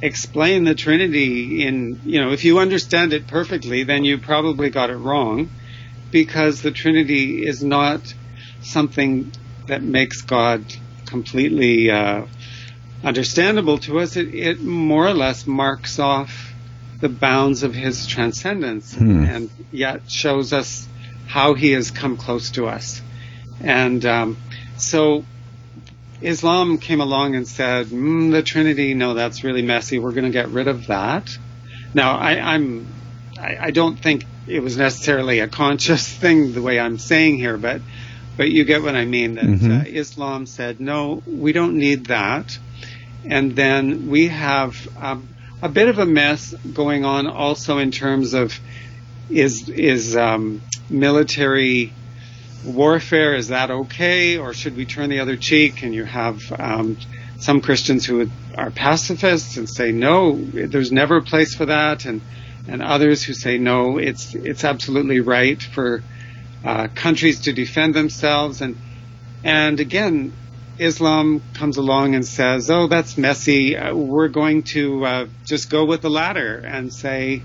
explain 0.00 0.62
the 0.62 0.76
Trinity 0.76 1.66
in, 1.66 1.98
you 2.04 2.20
know, 2.20 2.30
if 2.30 2.44
you 2.44 2.60
understand 2.60 3.12
it 3.12 3.26
perfectly, 3.26 3.82
then 3.82 4.04
you 4.04 4.18
probably 4.18 4.70
got 4.70 4.90
it 4.90 4.96
wrong 4.96 5.48
because 6.12 6.62
the 6.62 6.70
Trinity 6.70 7.44
is 7.44 7.64
not 7.64 8.00
something 8.62 9.32
that 9.66 9.82
makes 9.82 10.22
God 10.22 10.64
completely 11.12 11.90
uh, 11.90 12.24
understandable 13.04 13.78
to 13.78 14.00
us. 14.00 14.16
It, 14.16 14.34
it, 14.34 14.60
more 14.62 15.06
or 15.06 15.12
less 15.12 15.46
marks 15.46 15.98
off 15.98 16.54
the 17.00 17.10
bounds 17.10 17.62
of 17.62 17.74
his 17.74 18.06
transcendence 18.06 18.94
hmm. 18.94 19.24
and 19.24 19.50
yet 19.70 20.10
shows 20.10 20.52
us 20.52 20.88
how 21.26 21.52
he 21.54 21.72
has 21.72 21.90
come 21.90 22.16
close 22.16 22.52
to 22.52 22.66
us. 22.66 23.02
And 23.60 24.04
um, 24.06 24.36
so 24.78 25.24
Islam 26.22 26.78
came 26.78 27.02
along 27.02 27.34
and 27.34 27.46
said, 27.46 27.88
mm, 27.88 28.32
the 28.32 28.42
Trinity, 28.42 28.94
no, 28.94 29.12
that's 29.12 29.44
really 29.44 29.62
messy. 29.62 29.98
We're 29.98 30.12
going 30.12 30.24
to 30.24 30.30
get 30.30 30.48
rid 30.48 30.66
of 30.66 30.86
that. 30.86 31.36
Now, 31.92 32.16
I, 32.16 32.54
I'm, 32.54 32.86
I, 33.38 33.56
I 33.60 33.70
don't 33.70 33.98
think 33.98 34.24
it 34.46 34.60
was 34.60 34.78
necessarily 34.78 35.40
a 35.40 35.48
conscious 35.48 36.08
thing 36.22 36.52
the 36.52 36.62
way 36.62 36.80
I'm 36.80 36.98
saying 36.98 37.36
here, 37.36 37.58
but, 37.58 37.82
but 38.36 38.50
you 38.50 38.64
get 38.64 38.82
what 38.82 38.94
I 38.94 39.04
mean. 39.04 39.34
That 39.34 39.44
mm-hmm. 39.44 39.72
uh, 39.72 39.84
Islam 39.86 40.46
said, 40.46 40.80
no, 40.80 41.22
we 41.26 41.52
don't 41.52 41.76
need 41.76 42.06
that. 42.06 42.58
And 43.24 43.54
then 43.54 44.08
we 44.08 44.28
have 44.28 44.88
um, 45.00 45.28
a 45.62 45.68
bit 45.68 45.88
of 45.88 45.98
a 45.98 46.06
mess 46.06 46.52
going 46.72 47.04
on 47.04 47.26
also 47.26 47.78
in 47.78 47.90
terms 47.90 48.34
of 48.34 48.58
is 49.30 49.68
is 49.68 50.16
um, 50.16 50.60
military 50.90 51.92
warfare, 52.64 53.34
is 53.34 53.48
that 53.48 53.70
okay, 53.70 54.38
or 54.38 54.54
should 54.54 54.76
we 54.76 54.84
turn 54.84 55.10
the 55.10 55.20
other 55.20 55.36
cheek? 55.36 55.82
And 55.82 55.94
you 55.94 56.04
have 56.04 56.40
um, 56.58 56.96
some 57.38 57.60
Christians 57.60 58.04
who 58.04 58.30
are 58.56 58.70
pacifists 58.70 59.56
and 59.56 59.68
say 59.68 59.92
no, 59.92 60.36
there's 60.36 60.92
never 60.92 61.18
a 61.18 61.22
place 61.22 61.54
for 61.54 61.66
that, 61.66 62.04
and 62.04 62.20
and 62.68 62.82
others 62.82 63.22
who 63.22 63.32
say 63.32 63.58
no, 63.58 63.98
it's 63.98 64.34
it's 64.34 64.64
absolutely 64.64 65.20
right 65.20 65.62
for 65.62 66.02
uh, 66.64 66.88
countries 66.94 67.42
to 67.42 67.52
defend 67.52 67.94
themselves, 67.94 68.60
and 68.60 68.76
and 69.44 69.80
again, 69.80 70.32
Islam 70.78 71.42
comes 71.54 71.76
along 71.76 72.14
and 72.14 72.24
says, 72.24 72.70
oh, 72.70 72.86
that's 72.86 73.18
messy. 73.18 73.76
Uh, 73.76 73.94
we're 73.94 74.28
going 74.28 74.62
to 74.62 75.04
uh, 75.04 75.26
just 75.44 75.70
go 75.70 75.84
with 75.84 76.02
the 76.02 76.10
latter 76.10 76.58
and 76.58 76.92
say 76.92 77.42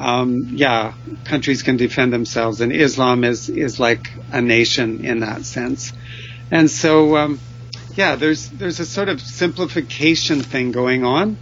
um, 0.00 0.52
yeah, 0.52 0.94
countries 1.24 1.62
can 1.62 1.76
defend 1.76 2.12
themselves, 2.12 2.60
and 2.60 2.72
Islam 2.72 3.24
is 3.24 3.48
is 3.48 3.80
like 3.80 4.10
a 4.32 4.40
nation 4.40 5.04
in 5.04 5.20
that 5.20 5.44
sense. 5.44 5.92
And 6.50 6.70
so, 6.70 7.16
um, 7.16 7.40
yeah, 7.96 8.16
there's 8.16 8.48
there's 8.48 8.80
a 8.80 8.86
sort 8.86 9.08
of 9.08 9.20
simplification 9.20 10.42
thing 10.42 10.72
going 10.72 11.04
on. 11.04 11.36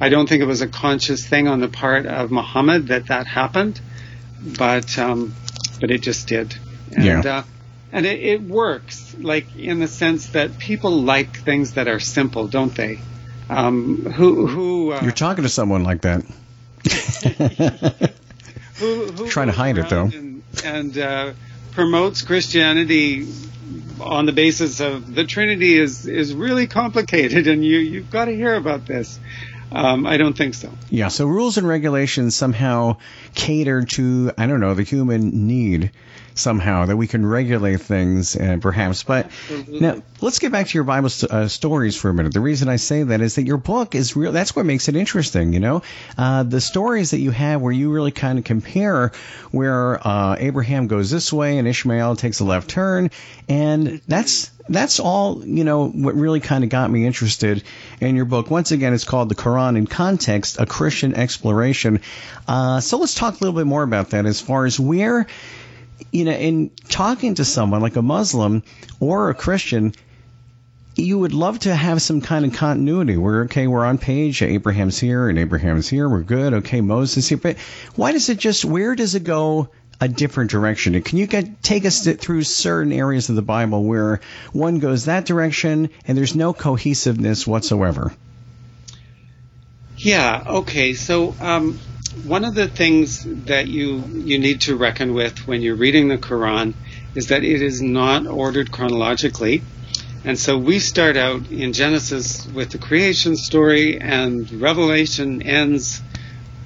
I 0.00 0.08
don't 0.08 0.28
think 0.28 0.42
it 0.42 0.46
was 0.46 0.62
a 0.62 0.66
conscious 0.66 1.26
thing 1.26 1.46
on 1.46 1.60
the 1.60 1.68
part 1.68 2.06
of 2.06 2.30
Muhammad 2.30 2.88
that 2.88 3.06
that 3.08 3.26
happened, 3.26 3.80
but 4.58 4.98
um, 4.98 5.34
but 5.80 5.90
it 5.90 6.02
just 6.02 6.28
did. 6.28 6.56
And, 6.92 7.04
yeah. 7.04 7.38
Uh, 7.38 7.42
and 7.92 8.06
it, 8.06 8.20
it 8.20 8.42
works, 8.42 9.16
like 9.18 9.56
in 9.56 9.80
the 9.80 9.88
sense 9.88 10.28
that 10.28 10.58
people 10.58 11.02
like 11.02 11.40
things 11.40 11.74
that 11.74 11.88
are 11.88 11.98
simple, 11.98 12.46
don't 12.46 12.74
they? 12.74 13.00
Um, 13.48 14.04
who 14.04 14.46
who 14.46 14.92
uh, 14.92 15.00
you're 15.02 15.10
talking 15.10 15.42
to 15.42 15.48
someone 15.48 15.82
like 15.82 16.02
that 16.02 16.22
who, 18.76 19.06
who 19.06 19.28
Trying 19.30 19.48
to 19.48 19.52
hide 19.52 19.76
it 19.78 19.88
though. 19.88 20.04
And, 20.04 20.42
and 20.64 20.96
uh, 20.96 21.32
promotes 21.72 22.22
Christianity 22.22 23.26
on 24.00 24.26
the 24.26 24.32
basis 24.32 24.80
of 24.80 25.14
the 25.14 25.24
Trinity 25.24 25.76
is 25.76 26.06
is 26.06 26.34
really 26.34 26.66
complicated, 26.66 27.46
and 27.46 27.64
you 27.64 27.78
you've 27.78 28.10
got 28.10 28.26
to 28.26 28.34
hear 28.34 28.54
about 28.54 28.86
this. 28.86 29.18
Um, 29.72 30.06
I 30.06 30.16
don't 30.16 30.36
think 30.36 30.54
so. 30.54 30.70
Yeah, 30.88 31.08
so 31.08 31.26
rules 31.26 31.56
and 31.56 31.66
regulations 31.66 32.34
somehow 32.34 32.96
cater 33.34 33.84
to 33.84 34.32
I 34.36 34.46
don't 34.46 34.60
know 34.60 34.74
the 34.74 34.82
human 34.82 35.46
need 35.46 35.92
somehow 36.34 36.86
that 36.86 36.96
we 36.96 37.06
can 37.06 37.24
regulate 37.24 37.80
things 37.80 38.36
uh, 38.36 38.58
perhaps. 38.60 39.02
But 39.02 39.26
Absolutely. 39.26 39.80
now 39.80 40.02
let's 40.20 40.38
get 40.38 40.52
back 40.52 40.68
to 40.68 40.74
your 40.74 40.84
Bible 40.84 41.08
st- 41.08 41.30
uh, 41.30 41.48
stories 41.48 41.96
for 41.96 42.10
a 42.10 42.14
minute. 42.14 42.32
The 42.32 42.40
reason 42.40 42.68
I 42.68 42.76
say 42.76 43.02
that 43.02 43.20
is 43.20 43.36
that 43.36 43.46
your 43.46 43.56
book 43.56 43.94
is 43.94 44.16
real. 44.16 44.32
That's 44.32 44.54
what 44.54 44.66
makes 44.66 44.88
it 44.88 44.96
interesting. 44.96 45.52
You 45.52 45.60
know, 45.60 45.82
uh, 46.16 46.42
the 46.42 46.60
stories 46.60 47.12
that 47.12 47.20
you 47.20 47.30
have 47.30 47.60
where 47.60 47.72
you 47.72 47.90
really 47.90 48.12
kind 48.12 48.38
of 48.38 48.44
compare 48.44 49.12
where 49.50 50.06
uh, 50.06 50.36
Abraham 50.38 50.86
goes 50.86 51.10
this 51.10 51.32
way 51.32 51.58
and 51.58 51.66
Ishmael 51.66 52.16
takes 52.16 52.40
a 52.40 52.44
left 52.44 52.70
turn, 52.70 53.10
and 53.48 54.00
that's 54.06 54.50
that's 54.70 55.00
all 55.00 55.44
you 55.44 55.64
know 55.64 55.88
what 55.88 56.14
really 56.14 56.40
kind 56.40 56.62
of 56.62 56.70
got 56.70 56.90
me 56.90 57.04
interested 57.04 57.62
in 58.00 58.14
your 58.14 58.24
book 58.24 58.50
once 58.50 58.70
again 58.70 58.94
it's 58.94 59.04
called 59.04 59.28
the 59.28 59.34
quran 59.34 59.76
in 59.76 59.86
context 59.86 60.60
a 60.60 60.66
christian 60.66 61.14
exploration 61.14 62.00
uh, 62.46 62.78
so 62.80 62.98
let's 62.98 63.14
talk 63.14 63.34
a 63.34 63.44
little 63.44 63.58
bit 63.58 63.66
more 63.66 63.82
about 63.82 64.10
that 64.10 64.26
as 64.26 64.40
far 64.40 64.64
as 64.66 64.78
where 64.78 65.26
you 66.12 66.24
know, 66.24 66.32
in 66.32 66.70
talking 66.88 67.34
to 67.36 67.44
someone 67.44 67.80
like 67.80 67.96
a 67.96 68.02
Muslim 68.02 68.62
or 68.98 69.30
a 69.30 69.34
Christian, 69.34 69.94
you 70.96 71.18
would 71.18 71.32
love 71.32 71.60
to 71.60 71.74
have 71.74 72.02
some 72.02 72.20
kind 72.20 72.44
of 72.44 72.52
continuity 72.52 73.16
where, 73.16 73.42
okay, 73.42 73.66
we're 73.66 73.84
on 73.84 73.98
page, 73.98 74.42
Abraham's 74.42 74.98
here 74.98 75.28
and 75.28 75.38
Abraham's 75.38 75.88
here, 75.88 76.08
we're 76.08 76.22
good, 76.22 76.54
okay, 76.54 76.80
Moses 76.80 77.28
here. 77.28 77.38
But 77.38 77.58
why 77.94 78.12
does 78.12 78.28
it 78.28 78.38
just, 78.38 78.64
where 78.64 78.94
does 78.94 79.14
it 79.14 79.24
go 79.24 79.68
a 80.00 80.08
different 80.08 80.50
direction? 80.50 81.00
Can 81.02 81.18
you 81.18 81.26
get, 81.26 81.62
take 81.62 81.84
us 81.84 82.06
through 82.06 82.42
certain 82.42 82.92
areas 82.92 83.28
of 83.28 83.36
the 83.36 83.42
Bible 83.42 83.84
where 83.84 84.20
one 84.52 84.78
goes 84.78 85.04
that 85.04 85.26
direction 85.26 85.90
and 86.06 86.16
there's 86.16 86.34
no 86.34 86.52
cohesiveness 86.52 87.46
whatsoever? 87.46 88.12
Yeah, 90.02 90.44
okay. 90.46 90.94
So, 90.94 91.34
um, 91.40 91.78
one 92.24 92.46
of 92.46 92.54
the 92.54 92.68
things 92.68 93.22
that 93.44 93.68
you 93.68 94.02
you 94.14 94.38
need 94.38 94.62
to 94.62 94.74
reckon 94.74 95.12
with 95.12 95.46
when 95.46 95.60
you're 95.60 95.76
reading 95.76 96.08
the 96.08 96.16
Quran 96.16 96.72
is 97.14 97.26
that 97.26 97.44
it 97.44 97.60
is 97.60 97.82
not 97.82 98.26
ordered 98.26 98.72
chronologically. 98.72 99.60
And 100.24 100.38
so 100.38 100.56
we 100.56 100.78
start 100.78 101.18
out 101.18 101.50
in 101.50 101.74
Genesis 101.74 102.46
with 102.46 102.70
the 102.70 102.78
creation 102.78 103.36
story 103.36 104.00
and 104.00 104.50
Revelation 104.52 105.42
ends 105.42 106.00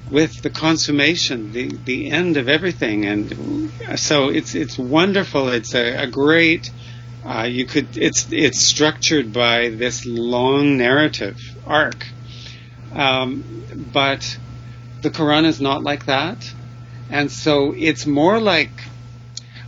with 0.09 0.41
the 0.41 0.49
consummation, 0.49 1.51
the, 1.51 1.67
the 1.83 2.11
end 2.11 2.37
of 2.37 2.47
everything. 2.47 3.05
And 3.05 3.71
so 3.97 4.29
it's, 4.29 4.55
it's 4.55 4.77
wonderful. 4.77 5.49
It's 5.49 5.75
a, 5.75 6.03
a 6.03 6.07
great, 6.07 6.71
uh, 7.25 7.49
you 7.49 7.65
could, 7.65 7.97
it's, 7.97 8.27
it's 8.31 8.61
structured 8.61 9.33
by 9.33 9.69
this 9.69 10.05
long 10.05 10.77
narrative 10.77 11.37
arc. 11.65 12.05
Um, 12.95 13.89
but 13.93 14.37
the 15.01 15.09
Quran 15.09 15.45
is 15.45 15.61
not 15.61 15.83
like 15.83 16.05
that. 16.05 16.51
And 17.09 17.31
so 17.31 17.73
it's 17.77 18.05
more 18.05 18.39
like, 18.39 18.71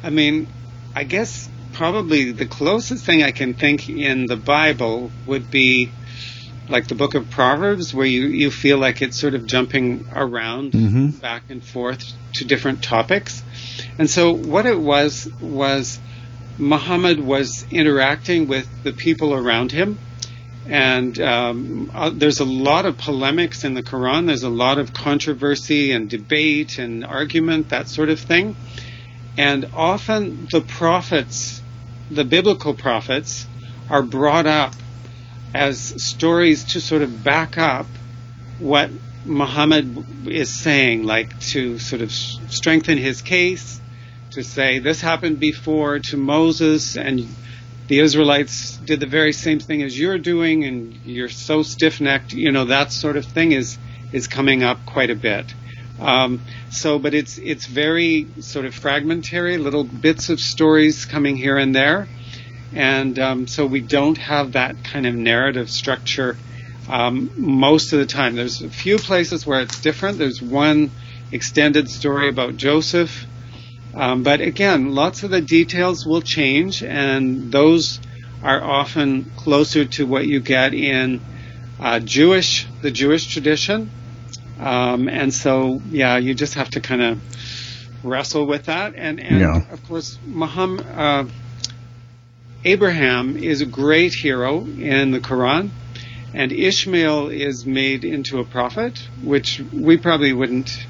I 0.01 0.09
mean, 0.09 0.47
I 0.95 1.03
guess 1.03 1.47
probably 1.73 2.31
the 2.31 2.47
closest 2.47 3.05
thing 3.05 3.21
I 3.21 3.31
can 3.31 3.53
think 3.53 3.89
in 3.89 4.25
the 4.25 4.35
Bible 4.35 5.11
would 5.27 5.51
be 5.51 5.91
like 6.69 6.87
the 6.87 6.95
book 6.95 7.15
of 7.15 7.29
Proverbs, 7.29 7.93
where 7.93 8.05
you, 8.05 8.27
you 8.27 8.51
feel 8.51 8.77
like 8.77 9.01
it's 9.01 9.19
sort 9.19 9.35
of 9.35 9.45
jumping 9.45 10.07
around 10.13 10.71
mm-hmm. 10.71 11.09
back 11.09 11.43
and 11.49 11.63
forth 11.63 12.13
to 12.33 12.45
different 12.45 12.83
topics. 12.83 13.43
And 13.97 14.09
so 14.09 14.33
what 14.33 14.65
it 14.65 14.79
was 14.79 15.29
was 15.39 15.99
Muhammad 16.57 17.19
was 17.19 17.65
interacting 17.71 18.47
with 18.47 18.67
the 18.83 18.91
people 18.91 19.33
around 19.33 19.71
him 19.71 19.99
and 20.69 21.19
um, 21.21 21.91
uh, 21.93 22.09
there's 22.09 22.39
a 22.39 22.45
lot 22.45 22.85
of 22.85 22.97
polemics 22.97 23.63
in 23.63 23.73
the 23.73 23.83
Quran. 23.83 24.27
There's 24.27 24.43
a 24.43 24.49
lot 24.49 24.79
of 24.79 24.93
controversy 24.93 25.91
and 25.91 26.09
debate 26.09 26.77
and 26.77 27.05
argument, 27.05 27.69
that 27.69 27.87
sort 27.87 28.09
of 28.09 28.19
thing. 28.19 28.55
And 29.37 29.69
often 29.73 30.47
the 30.51 30.61
prophets, 30.61 31.61
the 32.11 32.25
biblical 32.25 32.73
prophets, 32.73 33.47
are 33.89 34.03
brought 34.03 34.45
up 34.45 34.73
as 35.53 35.79
stories 36.03 36.65
to 36.73 36.81
sort 36.81 37.01
of 37.01 37.23
back 37.23 37.57
up 37.57 37.85
what 38.59 38.89
Muhammad 39.25 40.27
is 40.27 40.53
saying, 40.53 41.03
like 41.03 41.39
to 41.39 41.79
sort 41.79 42.01
of 42.01 42.11
strengthen 42.11 42.97
his 42.97 43.21
case, 43.21 43.79
to 44.31 44.43
say 44.43 44.79
this 44.79 44.99
happened 44.99 45.39
before 45.39 45.99
to 45.99 46.17
Moses 46.17 46.97
and 46.97 47.27
the 47.87 47.99
Israelites 47.99 48.77
did 48.77 48.99
the 48.99 49.07
very 49.07 49.33
same 49.33 49.59
thing 49.59 49.81
as 49.81 49.97
you're 49.97 50.17
doing, 50.17 50.65
and 50.65 50.93
you're 51.05 51.29
so 51.29 51.63
stiff-necked. 51.63 52.33
You 52.33 52.51
know 52.51 52.65
that 52.65 52.91
sort 52.91 53.17
of 53.17 53.25
thing 53.25 53.51
is 53.53 53.77
is 54.11 54.27
coming 54.27 54.63
up 54.63 54.85
quite 54.85 55.09
a 55.09 55.15
bit. 55.15 55.53
Um, 55.99 56.41
so, 56.69 56.99
but 56.99 57.13
it's 57.13 57.37
it's 57.37 57.65
very 57.65 58.27
sort 58.39 58.65
of 58.65 58.75
fragmentary, 58.75 59.57
little 59.57 59.83
bits 59.83 60.29
of 60.29 60.39
stories 60.39 61.05
coming 61.05 61.37
here 61.37 61.57
and 61.57 61.75
there, 61.75 62.07
and 62.73 63.17
um, 63.17 63.47
so 63.47 63.65
we 63.65 63.81
don't 63.81 64.17
have 64.17 64.51
that 64.53 64.83
kind 64.83 65.07
of 65.07 65.15
narrative 65.15 65.69
structure 65.69 66.37
um, 66.89 67.31
most 67.35 67.93
of 67.93 67.99
the 67.99 68.05
time. 68.05 68.35
There's 68.35 68.61
a 68.61 68.69
few 68.69 68.97
places 68.97 69.45
where 69.45 69.61
it's 69.61 69.81
different. 69.81 70.17
There's 70.17 70.41
one 70.41 70.91
extended 71.31 71.89
story 71.89 72.29
about 72.29 72.57
Joseph 72.57 73.25
Um, 73.97 74.21
but 74.21 74.41
again, 74.41 74.93
lots 74.93 75.23
of 75.23 75.31
the 75.31 75.41
details 75.41 76.05
will 76.05 76.21
change, 76.21 76.83
and 76.83 77.51
those 77.51 77.99
are 78.43 78.63
often 78.63 79.23
closer 79.35 79.85
to 79.85 80.05
what 80.05 80.27
you 80.27 80.39
get 80.39 80.75
in 80.75 81.19
uh, 81.79 81.99
Jewish, 81.99 82.67
the 82.83 82.91
Jewish 82.91 83.25
tradition. 83.25 83.89
Um, 84.59 85.09
and 85.09 85.33
so, 85.33 85.81
yeah, 85.89 86.17
you 86.17 86.35
just 86.35 86.53
have 86.53 86.69
to 86.71 86.79
kind 86.79 87.01
of 87.01 88.03
wrestle 88.03 88.45
with 88.45 88.65
that. 88.65 88.93
And, 88.95 89.19
and 89.19 89.39
Yeah. 89.39 89.61
of 89.71 89.83
course, 89.87 90.19
Muhammad, 90.27 90.85
uh, 90.95 91.25
Abraham 92.63 93.35
is 93.35 93.61
a 93.61 93.65
great 93.65 94.13
hero 94.13 94.59
in 94.59 95.09
the 95.09 95.19
Quran, 95.19 95.69
and 96.35 96.51
Ishmael 96.51 97.29
is 97.29 97.65
made 97.65 98.03
into 98.03 98.39
a 98.39 98.45
prophet, 98.45 99.07
which 99.23 99.59
we 99.73 99.97
probably 99.97 100.33
wouldn't 100.33 100.85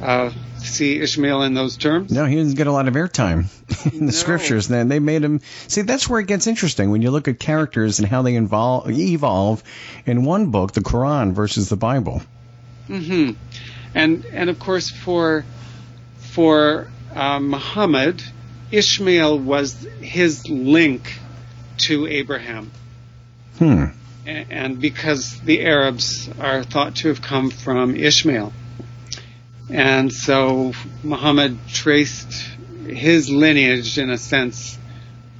uh, 0.00 0.30
see 0.58 0.98
Ishmael 1.00 1.42
in 1.42 1.54
those 1.54 1.76
terms. 1.76 2.10
No, 2.10 2.24
he 2.24 2.36
doesn't 2.36 2.56
get 2.56 2.66
a 2.66 2.72
lot 2.72 2.88
of 2.88 2.94
airtime 2.94 3.46
in 3.92 4.00
the 4.00 4.04
No. 4.06 4.10
scriptures. 4.10 4.68
Then 4.68 4.88
they 4.88 4.98
made 5.00 5.22
him 5.22 5.40
see. 5.66 5.82
That's 5.82 6.08
where 6.08 6.20
it 6.20 6.26
gets 6.26 6.46
interesting 6.46 6.90
when 6.90 7.02
you 7.02 7.10
look 7.10 7.28
at 7.28 7.38
characters 7.38 7.98
and 7.98 8.08
how 8.08 8.22
they 8.22 8.34
involve, 8.34 8.90
evolve 8.90 9.62
in 10.06 10.24
one 10.24 10.50
book, 10.50 10.72
the 10.72 10.80
Quran, 10.80 11.32
versus 11.32 11.68
the 11.68 11.76
Bible. 11.76 12.22
hmm 12.86 13.32
And 13.94 14.24
and 14.32 14.50
of 14.50 14.58
course 14.58 14.90
for 14.90 15.44
for 16.18 16.88
uh, 17.14 17.40
Muhammad, 17.40 18.22
Ishmael 18.70 19.38
was 19.38 19.86
his 20.00 20.48
link 20.48 21.18
to 21.78 22.06
Abraham, 22.06 22.70
Hmm. 23.58 23.84
And 24.26 24.78
because 24.78 25.40
the 25.40 25.62
Arabs 25.64 26.28
are 26.38 26.62
thought 26.62 26.96
to 26.96 27.08
have 27.08 27.22
come 27.22 27.50
from 27.50 27.96
Ishmael, 27.96 28.52
and 29.70 30.12
so 30.12 30.72
Muhammad 31.02 31.58
traced 31.68 32.32
his 32.86 33.30
lineage 33.30 33.98
in 33.98 34.10
a 34.10 34.18
sense 34.18 34.78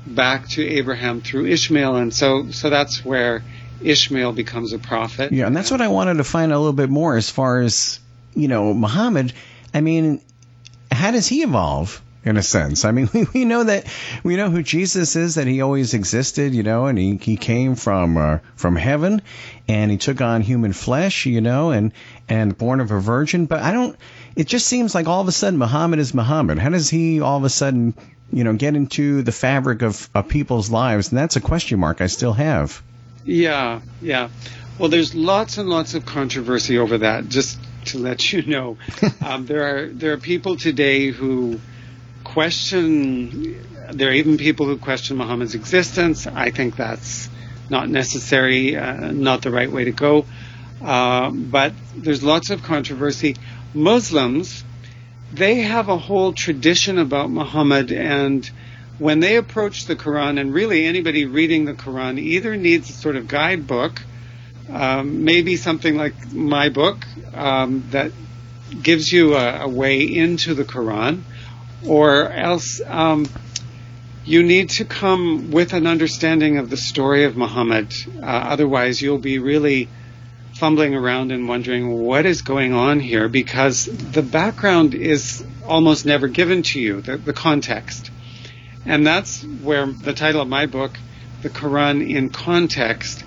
back 0.06 0.48
to 0.48 0.66
Abraham 0.66 1.20
through 1.20 1.46
Ishmael, 1.46 1.96
and 1.96 2.12
so 2.12 2.50
so 2.50 2.70
that's 2.70 3.04
where 3.04 3.42
Ishmael 3.80 4.32
becomes 4.32 4.72
a 4.72 4.78
prophet. 4.78 5.32
Yeah, 5.32 5.46
and 5.46 5.56
that's 5.56 5.70
what 5.70 5.80
I 5.80 5.88
wanted 5.88 6.14
to 6.14 6.24
find 6.24 6.52
a 6.52 6.58
little 6.58 6.72
bit 6.72 6.90
more 6.90 7.16
as 7.16 7.30
far 7.30 7.60
as 7.60 8.00
you 8.34 8.48
know, 8.48 8.72
Muhammad. 8.74 9.32
I 9.74 9.80
mean, 9.80 10.20
how 10.90 11.10
does 11.10 11.26
he 11.26 11.42
evolve? 11.42 12.02
In 12.24 12.36
a 12.36 12.42
sense, 12.42 12.84
I 12.84 12.90
mean, 12.90 13.08
we, 13.14 13.26
we 13.34 13.44
know 13.44 13.64
that 13.64 13.86
we 14.24 14.36
know 14.36 14.50
who 14.50 14.62
Jesus 14.62 15.14
is, 15.14 15.36
that 15.36 15.46
he 15.46 15.60
always 15.60 15.94
existed, 15.94 16.54
you 16.54 16.62
know, 16.62 16.86
and 16.86 16.98
he, 16.98 17.16
he 17.16 17.36
came 17.36 17.76
from 17.76 18.16
uh, 18.16 18.38
from 18.56 18.76
heaven, 18.76 19.22
and 19.68 19.90
he 19.90 19.96
took 19.96 20.20
on 20.20 20.42
human 20.42 20.72
flesh, 20.72 21.26
you 21.26 21.40
know, 21.40 21.70
and 21.70 21.92
and 22.28 22.58
born 22.58 22.80
of 22.80 22.90
a 22.90 23.00
virgin. 23.00 23.46
But 23.46 23.62
I 23.62 23.72
don't. 23.72 23.96
It 24.34 24.46
just 24.46 24.66
seems 24.66 24.94
like 24.94 25.06
all 25.06 25.20
of 25.20 25.28
a 25.28 25.32
sudden 25.32 25.58
Muhammad 25.58 26.00
is 26.00 26.12
Muhammad. 26.12 26.58
How 26.58 26.70
does 26.70 26.90
he 26.90 27.20
all 27.20 27.38
of 27.38 27.44
a 27.44 27.50
sudden, 27.50 27.94
you 28.32 28.44
know, 28.44 28.52
get 28.52 28.74
into 28.74 29.22
the 29.22 29.32
fabric 29.32 29.82
of, 29.82 30.10
of 30.14 30.28
people's 30.28 30.70
lives? 30.70 31.10
And 31.10 31.18
that's 31.18 31.36
a 31.36 31.40
question 31.40 31.78
mark 31.78 32.00
I 32.00 32.08
still 32.08 32.32
have. 32.32 32.82
Yeah, 33.24 33.80
yeah. 34.00 34.28
Well, 34.78 34.88
there's 34.88 35.14
lots 35.14 35.58
and 35.58 35.68
lots 35.68 35.94
of 35.94 36.06
controversy 36.06 36.78
over 36.78 36.98
that. 36.98 37.28
Just 37.28 37.58
to 37.86 37.98
let 37.98 38.32
you 38.32 38.42
know, 38.42 38.78
um, 39.24 39.46
there 39.46 39.62
are 39.64 39.86
there 39.88 40.12
are 40.12 40.18
people 40.18 40.56
today 40.56 41.08
who 41.08 41.60
question. 42.32 43.64
There 43.92 44.08
are 44.10 44.12
even 44.12 44.36
people 44.36 44.66
who 44.66 44.76
question 44.76 45.16
Muhammad's 45.16 45.54
existence. 45.54 46.26
I 46.26 46.50
think 46.50 46.76
that's 46.76 47.28
not 47.70 47.88
necessary, 47.88 48.76
uh, 48.76 49.12
not 49.12 49.42
the 49.42 49.50
right 49.50 49.70
way 49.70 49.84
to 49.84 49.92
go. 49.92 50.26
Uh, 50.82 51.30
but 51.30 51.72
there's 51.96 52.22
lots 52.22 52.50
of 52.50 52.62
controversy. 52.62 53.36
Muslims, 53.74 54.64
they 55.32 55.56
have 55.56 55.88
a 55.88 55.98
whole 55.98 56.32
tradition 56.32 56.98
about 56.98 57.30
Muhammad 57.30 57.92
and 57.92 58.48
when 58.98 59.20
they 59.20 59.36
approach 59.36 59.86
the 59.86 59.94
Quran, 59.94 60.40
and 60.40 60.52
really 60.52 60.84
anybody 60.84 61.24
reading 61.24 61.64
the 61.64 61.74
Quran 61.74 62.18
either 62.18 62.56
needs 62.56 62.90
a 62.90 62.92
sort 62.92 63.14
of 63.14 63.28
guidebook, 63.28 64.02
um, 64.68 65.24
maybe 65.24 65.56
something 65.56 65.96
like 65.96 66.32
my 66.32 66.68
book 66.68 67.06
um, 67.32 67.84
that 67.90 68.10
gives 68.82 69.12
you 69.12 69.36
a, 69.36 69.60
a 69.60 69.68
way 69.68 70.02
into 70.02 70.54
the 70.54 70.64
Quran, 70.64 71.22
or 71.86 72.28
else 72.30 72.80
um, 72.86 73.26
you 74.24 74.42
need 74.42 74.70
to 74.70 74.84
come 74.84 75.50
with 75.50 75.72
an 75.72 75.86
understanding 75.86 76.58
of 76.58 76.70
the 76.70 76.76
story 76.76 77.24
of 77.24 77.36
Muhammad. 77.36 77.94
Uh, 78.16 78.26
otherwise, 78.26 79.00
you'll 79.00 79.18
be 79.18 79.38
really 79.38 79.88
fumbling 80.54 80.94
around 80.94 81.30
and 81.30 81.48
wondering 81.48 81.88
what 81.88 82.26
is 82.26 82.42
going 82.42 82.72
on 82.72 82.98
here 82.98 83.28
because 83.28 83.84
the 83.86 84.22
background 84.22 84.94
is 84.94 85.44
almost 85.64 86.04
never 86.04 86.26
given 86.26 86.62
to 86.62 86.80
you, 86.80 87.00
the, 87.00 87.16
the 87.16 87.32
context. 87.32 88.10
And 88.84 89.06
that's 89.06 89.44
where 89.44 89.86
the 89.86 90.14
title 90.14 90.40
of 90.40 90.48
my 90.48 90.66
book, 90.66 90.98
The 91.42 91.50
Quran 91.50 92.08
in 92.08 92.30
Context, 92.30 93.24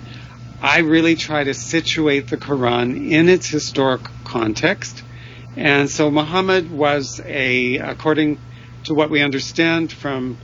I 0.60 0.78
really 0.80 1.16
try 1.16 1.42
to 1.42 1.54
situate 1.54 2.28
the 2.28 2.36
Quran 2.36 3.10
in 3.10 3.28
its 3.28 3.48
historic 3.48 4.02
context. 4.24 5.02
And 5.56 5.90
so 5.90 6.10
Muhammad 6.10 6.70
was 6.70 7.20
a, 7.24 7.76
according 7.76 8.38
to 8.84 8.94
what 8.94 9.10
we 9.10 9.20
understand 9.20 9.92
from 9.92 10.38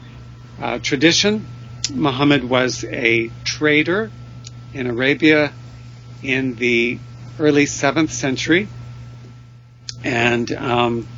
uh, 0.61 0.79
tradition, 0.79 1.47
Muhammad 1.93 2.45
was 2.45 2.85
a 2.85 3.31
trader 3.45 4.11
in 4.75 4.87
Arabia 4.87 5.53
in 6.23 6.55
the 6.57 6.99
early 7.39 7.65
7th 7.65 8.11
century. 8.11 8.69
And 10.05 10.51
um, 10.53 11.09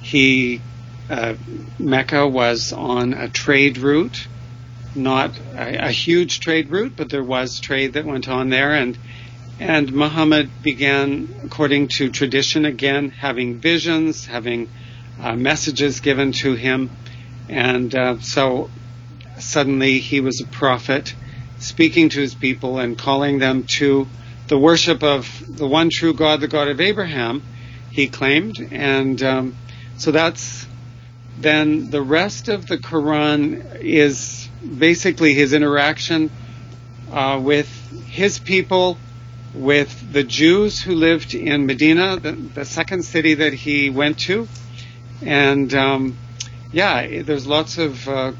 he 0.00 0.60
uh, 1.10 1.34
Mecca 1.78 2.26
was 2.26 2.72
on 2.72 3.12
a 3.12 3.28
trade 3.28 3.78
route, 3.78 4.26
not 4.94 5.38
a, 5.54 5.88
a, 5.88 5.90
huge 5.90 6.40
trade 6.40 6.70
route, 6.70 6.94
but 6.96 7.10
there 7.10 7.22
was 7.22 7.60
trade 7.60 7.92
that 7.92 8.06
went 8.06 8.28
on 8.28 8.48
there, 8.48 8.72
and 8.74 8.96
and 9.58 9.92
Muhammad 9.92 10.50
began, 10.62 11.32
according 11.44 11.88
to 11.88 12.10
tradition, 12.10 12.64
again 12.64 13.10
having 13.10 13.58
visions, 13.58 14.26
having 14.26 14.68
uh, 15.20 15.36
messages 15.36 16.00
given 16.00 16.32
to 16.32 16.54
him, 16.54 16.90
and 17.48 17.94
uh, 17.94 18.18
so 18.20 18.70
suddenly 19.38 19.98
he 19.98 20.20
was 20.20 20.40
a 20.40 20.46
prophet, 20.46 21.14
speaking 21.58 22.08
to 22.08 22.20
his 22.20 22.34
people 22.34 22.78
and 22.78 22.98
calling 22.98 23.38
them 23.38 23.64
to 23.64 24.06
the 24.48 24.58
worship 24.58 25.02
of 25.02 25.42
the 25.48 25.66
one 25.66 25.88
true 25.90 26.14
God, 26.14 26.40
the 26.40 26.48
God 26.48 26.68
of 26.68 26.80
Abraham. 26.80 27.42
He 27.90 28.08
claimed, 28.08 28.56
and 28.72 29.22
um, 29.22 29.56
so 29.96 30.10
that's 30.10 30.66
then 31.38 31.90
the 31.90 32.02
rest 32.02 32.48
of 32.48 32.66
the 32.66 32.78
Quran 32.78 33.80
is 33.80 34.48
basically 34.78 35.34
his 35.34 35.52
interaction 35.52 36.30
uh, 37.12 37.40
with 37.42 37.68
his 38.06 38.38
people, 38.38 38.98
with 39.54 40.12
the 40.12 40.24
Jews 40.24 40.80
who 40.80 40.94
lived 40.94 41.34
in 41.34 41.66
Medina, 41.66 42.18
the, 42.18 42.32
the 42.32 42.64
second 42.64 43.04
city 43.04 43.34
that 43.34 43.52
he 43.52 43.90
went 43.90 44.18
to. 44.20 44.48
And 45.22 45.72
um, 45.74 46.16
yeah, 46.72 47.22
there's 47.22 47.46
lots 47.46 47.78
of 47.78 48.08
uh, 48.08 48.32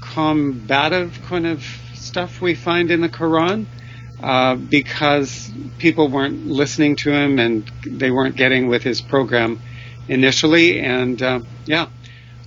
combative 0.00 1.18
kind 1.22 1.46
of 1.46 1.64
stuff 1.94 2.40
we 2.40 2.54
find 2.54 2.90
in 2.90 3.00
the 3.00 3.08
Quran. 3.08 3.66
Uh, 4.22 4.54
because 4.54 5.50
people 5.78 6.08
weren't 6.08 6.46
listening 6.46 6.94
to 6.94 7.10
him 7.10 7.38
and 7.38 7.70
they 7.86 8.10
weren't 8.10 8.36
getting 8.36 8.68
with 8.68 8.82
his 8.82 9.00
program 9.00 9.58
initially, 10.08 10.78
and 10.78 11.22
uh, 11.22 11.40
yeah, 11.64 11.86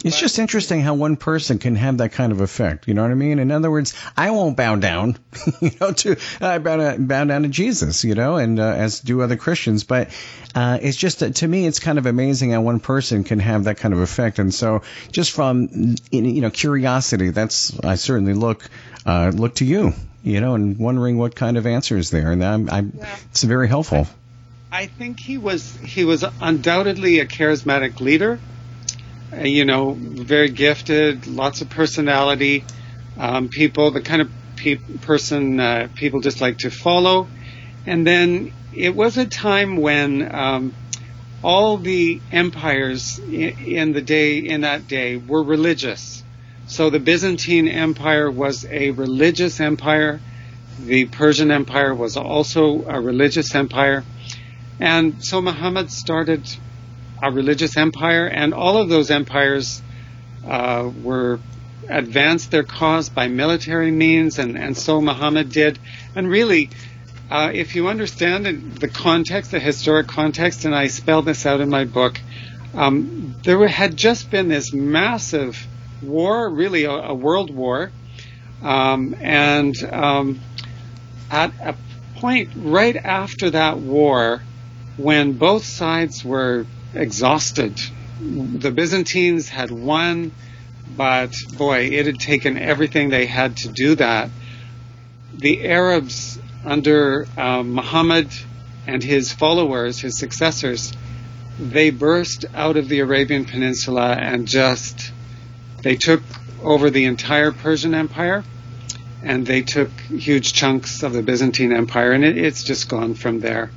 it's 0.04 0.20
just 0.20 0.40
interesting 0.40 0.82
how 0.82 0.94
one 0.94 1.16
person 1.16 1.60
can 1.60 1.76
have 1.76 1.98
that 1.98 2.12
kind 2.12 2.32
of 2.32 2.42
effect. 2.42 2.88
You 2.88 2.94
know 2.94 3.02
what 3.02 3.12
I 3.12 3.16
mean? 3.16 3.40
In 3.40 3.52
other 3.52 3.72
words, 3.72 3.94
I 4.16 4.32
won't 4.32 4.58
bow 4.58 4.76
down, 4.76 5.18
you 5.62 5.72
know, 5.80 5.92
to 5.92 6.18
I 6.42 6.58
bow, 6.60 6.78
down, 6.78 7.06
bow 7.06 7.24
down 7.26 7.44
to 7.44 7.50
Jesus, 7.50 8.04
you 8.04 8.16
know, 8.16 8.36
and 8.36 8.60
uh, 8.60 8.64
as 8.64 9.00
do 9.00 9.22
other 9.22 9.38
Christians. 9.38 9.84
But 9.84 10.10
uh, 10.56 10.78
it's 10.82 10.98
just 10.98 11.20
that 11.20 11.36
to 11.36 11.48
me, 11.48 11.66
it's 11.66 11.80
kind 11.80 11.98
of 11.98 12.06
amazing 12.06 12.52
how 12.52 12.62
one 12.62 12.80
person 12.80 13.24
can 13.24 13.40
have 13.40 13.64
that 13.64 13.78
kind 13.78 13.94
of 13.94 14.00
effect. 14.02 14.40
And 14.40 14.54
so, 14.54 14.82
just 15.12 15.32
from 15.32 15.96
you 16.12 16.42
know 16.42 16.50
curiosity, 16.50 17.30
that's 17.30 17.78
I 17.80 17.96
certainly 17.96 18.34
look 18.34 18.70
uh, 19.06 19.32
look 19.34 19.56
to 19.56 19.66
you, 19.66 19.94
you 20.24 20.42
know, 20.42 20.56
and 20.56 20.78
wondering 20.78 21.18
what 21.18 21.36
kind 21.36 21.58
of 21.58 21.66
answer 21.66 21.98
is 21.98 22.12
there. 22.12 22.32
And 22.32 22.44
I'm, 22.44 22.70
I'm 22.70 22.94
Yeah. 22.98 23.16
it's 23.32 23.44
very 23.44 23.68
helpful. 23.68 24.08
I 24.72 24.88
think 24.88 25.20
he 25.20 25.38
was 25.38 25.78
he 25.78 26.04
was 26.04 26.26
undoubtedly 26.42 27.20
a 27.20 27.26
charismatic 27.26 28.00
leader. 28.00 28.40
You 29.42 29.66
know, 29.66 29.94
very 30.00 30.50
gifted, 30.50 31.28
lots 31.28 31.62
of 31.62 31.70
personality. 31.70 32.66
Um, 33.18 33.50
people, 33.50 33.92
the 33.92 34.02
kind 34.02 34.22
of 34.22 34.32
pe- 34.56 34.76
person 35.02 35.60
uh, 35.60 35.88
people 35.96 36.22
just 36.22 36.42
like 36.42 36.60
to 36.60 36.70
follow. 36.70 37.28
And 37.86 38.06
then 38.06 38.52
it 38.74 38.96
was 38.96 39.18
a 39.18 39.26
time 39.26 39.78
when 39.78 40.34
um, 40.34 40.74
all 41.44 41.78
the 41.78 42.22
empires 42.32 43.20
in, 43.20 43.58
in 43.60 43.94
the 43.94 44.02
day 44.02 44.38
in 44.38 44.62
that 44.62 44.88
day 44.88 45.18
were 45.18 45.44
religious. 45.44 46.24
So 46.66 46.90
the 46.90 47.00
Byzantine 47.00 47.68
Empire 47.68 48.32
was 48.32 48.66
a 48.66 48.92
religious 48.92 49.60
empire. 49.60 50.22
The 50.80 51.06
Persian 51.06 51.52
Empire 51.52 51.94
was 51.94 52.18
also 52.18 52.86
a 52.88 53.00
religious 53.00 53.54
empire. 53.54 54.04
And 54.80 55.24
so 55.24 55.42
Muhammad 55.42 55.92
started 55.92 56.48
a 57.24 57.32
religious 57.32 57.78
empire, 57.78 58.28
and 58.28 58.54
all 58.54 58.78
of 58.78 58.90
those 58.90 59.10
empires 59.10 59.82
uh, 60.46 60.92
were 61.02 61.40
advanced 61.88 62.52
their 62.52 62.64
cause 62.64 63.08
by 63.08 63.30
military 63.30 63.92
means, 63.92 64.40
and, 64.40 64.58
and 64.58 64.78
so 64.78 65.00
Muhammad 65.02 65.50
did. 65.50 65.80
And 66.16 66.28
really, 66.28 66.70
uh, 67.32 67.52
if 67.54 67.76
you 67.76 67.88
understand 67.88 68.74
the 68.74 68.90
context, 68.90 69.52
the 69.52 69.60
historic 69.60 70.08
context, 70.08 70.66
and 70.66 70.76
I 70.76 70.88
spell 70.88 71.22
this 71.22 71.46
out 71.46 71.62
in 71.62 71.70
my 71.70 71.86
book, 71.86 72.20
um, 72.74 73.36
there 73.44 73.66
had 73.68 73.96
just 73.96 74.30
been 74.30 74.50
this 74.50 74.74
massive 74.74 75.66
war, 76.02 76.50
really 76.50 76.84
a, 76.84 76.92
a 76.92 77.14
world 77.14 77.56
war, 77.56 77.90
um, 78.62 79.16
and 79.22 79.76
um, 79.84 80.42
at 81.32 81.54
a 81.62 81.76
point 82.16 82.50
right 82.58 82.98
after 82.98 83.50
that 83.52 83.78
war, 83.78 84.42
when 84.98 85.34
both 85.34 85.64
sides 85.64 86.26
were 86.26 86.66
exhausted, 86.94 87.80
the 88.22 88.72
Byzantines 88.72 89.50
had 89.50 89.72
won, 89.72 90.32
but 90.96 91.36
boy, 91.58 91.90
it 91.92 92.06
had 92.06 92.20
taken 92.20 92.58
everything 92.58 93.10
they 93.10 93.26
had 93.26 93.58
to 93.58 93.70
do 93.70 93.96
that. 93.96 94.30
The 95.34 95.66
Arabs 95.68 96.40
under 96.64 97.28
um, 97.38 97.74
Muhammad 97.74 98.30
and 98.86 99.04
his 99.04 99.34
followers, 99.34 100.00
his 100.00 100.18
successors, 100.18 100.94
they 101.60 101.90
burst 101.90 102.46
out 102.54 102.78
of 102.78 102.90
the 102.90 103.00
Arabian 103.00 103.46
Peninsula 103.46 104.14
and 104.14 104.48
just 104.48 105.12
they 105.82 105.96
took 105.96 106.22
over 106.62 106.90
the 106.90 107.06
entire 107.06 107.52
Persian 107.52 107.94
Empire 107.94 108.44
and 109.22 109.46
they 109.46 109.62
took 109.62 109.90
huge 110.02 110.54
chunks 110.54 111.02
of 111.02 111.14
the 111.14 111.22
Byzantine 111.22 111.72
Empire, 111.72 112.12
and 112.12 112.26
it, 112.26 112.38
it's 112.38 112.64
just 112.64 112.90
gone 112.90 113.14
from 113.14 113.40
there. 113.40 113.72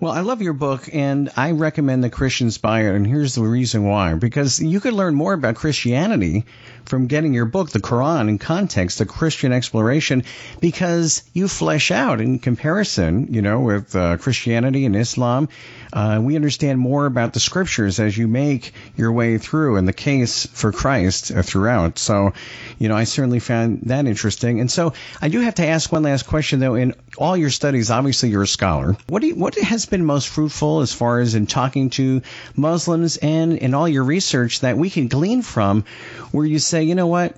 Well, 0.00 0.12
I 0.12 0.20
love 0.20 0.42
your 0.42 0.52
book, 0.52 0.88
and 0.92 1.30
I 1.36 1.52
recommend 1.52 2.02
the 2.02 2.10
Christians 2.10 2.58
it, 2.58 2.94
and 2.94 3.06
here's 3.06 3.34
the 3.34 3.42
reason 3.42 3.84
why. 3.84 4.14
Because 4.14 4.60
you 4.60 4.80
could 4.80 4.94
learn 4.94 5.14
more 5.14 5.32
about 5.32 5.54
Christianity 5.54 6.44
from 6.84 7.06
getting 7.06 7.34
your 7.34 7.44
book, 7.44 7.70
The 7.70 7.80
Quran, 7.80 8.28
in 8.28 8.38
context, 8.38 8.98
The 8.98 9.06
Christian 9.06 9.52
exploration, 9.52 10.24
because 10.60 11.22
you 11.32 11.48
flesh 11.48 11.90
out 11.90 12.20
in 12.20 12.38
comparison, 12.38 13.32
you 13.32 13.42
know, 13.42 13.60
with 13.60 13.94
uh, 13.94 14.16
Christianity 14.18 14.84
and 14.84 14.96
Islam. 14.96 15.48
Uh, 15.92 16.20
we 16.22 16.36
understand 16.36 16.78
more 16.78 17.04
about 17.04 17.34
the 17.34 17.40
scriptures 17.40 18.00
as 18.00 18.16
you 18.16 18.26
make 18.26 18.72
your 18.96 19.12
way 19.12 19.36
through 19.36 19.76
and 19.76 19.86
the 19.86 19.92
case 19.92 20.46
for 20.46 20.72
Christ 20.72 21.30
uh, 21.30 21.42
throughout. 21.42 21.98
So, 21.98 22.32
you 22.78 22.88
know, 22.88 22.96
I 22.96 23.04
certainly 23.04 23.40
found 23.40 23.82
that 23.82 24.06
interesting. 24.06 24.60
And 24.60 24.70
so 24.70 24.94
I 25.20 25.28
do 25.28 25.40
have 25.40 25.56
to 25.56 25.66
ask 25.66 25.92
one 25.92 26.02
last 26.02 26.26
question, 26.26 26.60
though. 26.60 26.74
In 26.74 26.94
all 27.18 27.36
your 27.36 27.50
studies, 27.50 27.90
obviously 27.90 28.30
you're 28.30 28.42
a 28.42 28.46
scholar. 28.46 28.96
What 29.08 29.22
you, 29.22 29.34
what 29.34 29.54
has 29.56 29.84
been 29.84 30.04
most 30.04 30.28
fruitful 30.28 30.80
as 30.80 30.92
far 30.92 31.20
as 31.20 31.34
in 31.34 31.46
talking 31.46 31.90
to 31.90 32.22
Muslims 32.56 33.18
and 33.18 33.58
in 33.58 33.74
all 33.74 33.88
your 33.88 34.04
research 34.04 34.60
that 34.60 34.78
we 34.78 34.88
can 34.88 35.08
glean 35.08 35.42
from 35.42 35.84
where 36.30 36.46
you 36.46 36.58
say, 36.72 36.82
you 36.84 36.94
know 36.94 37.06
what, 37.06 37.36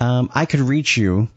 um, 0.00 0.30
I 0.34 0.46
could 0.46 0.60
reach 0.60 0.96
you 0.96 1.28